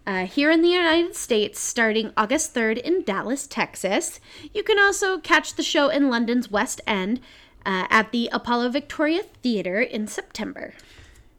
[0.06, 4.20] uh, here in the United States starting August 3rd in Dallas, Texas.
[4.52, 7.20] You can also catch the show in London's West End
[7.64, 10.74] uh, at the Apollo Victoria Theatre in September.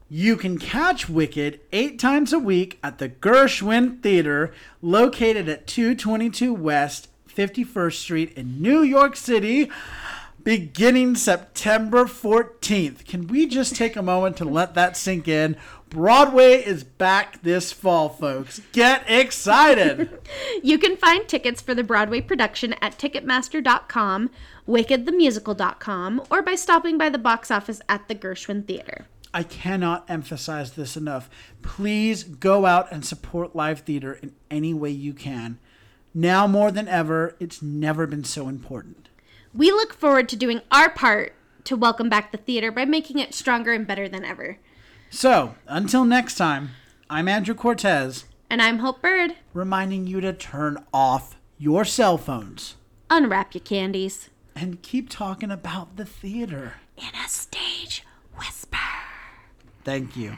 [0.09, 6.53] You can catch Wicked eight times a week at the Gershwin Theater, located at 222
[6.53, 9.69] West 51st Street in New York City,
[10.45, 13.03] beginning September 14th.
[13.05, 15.57] Can we just take a moment to let that sink in?
[15.89, 18.61] Broadway is back this fall, folks.
[18.71, 20.09] Get excited!
[20.63, 24.31] You can find tickets for the Broadway production at Ticketmaster.com,
[24.67, 29.05] WickedTheMusical.com, or by stopping by the box office at the Gershwin Theater.
[29.33, 31.29] I cannot emphasize this enough.
[31.61, 35.59] Please go out and support live theater in any way you can.
[36.13, 39.09] Now more than ever, it's never been so important.
[39.55, 41.33] We look forward to doing our part
[41.63, 44.57] to welcome back the theater by making it stronger and better than ever.
[45.09, 46.71] So, until next time,
[47.09, 49.35] I'm Andrew Cortez, And I'm Hope Bird.
[49.53, 52.75] reminding you to turn off your cell phones
[53.09, 54.29] Unwrap your candies.
[54.55, 56.73] and keep talking about the theater.
[56.97, 58.03] In a stage
[58.37, 58.77] whisper.
[59.85, 60.35] Thank you.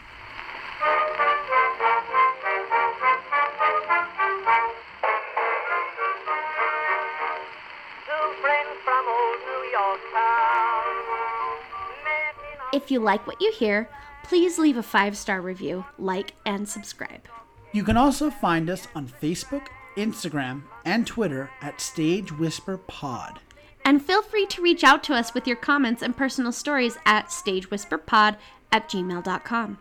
[12.77, 13.89] If you like what you hear,
[14.23, 17.27] please leave a five star review, like, and subscribe.
[17.71, 23.39] You can also find us on Facebook, Instagram, and Twitter at Stage Whisper Pod.
[23.83, 27.29] And feel free to reach out to us with your comments and personal stories at
[27.29, 28.37] stagewhisperpod
[28.71, 29.79] at gmail.com.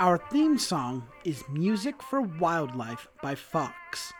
[0.00, 4.12] Our theme song is Music for Wildlife by Fox.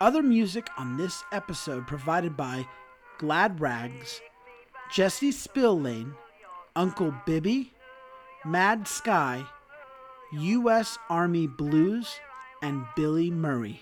[0.00, 2.66] Other music on this episode provided by
[3.18, 4.20] Glad Rags,
[4.90, 6.16] Jesse Spillane,
[6.76, 7.72] Uncle Bibby,
[8.44, 9.44] Mad Sky,
[10.32, 10.98] U.S.
[11.08, 12.08] Army Blues,
[12.62, 13.80] and Billy Murray.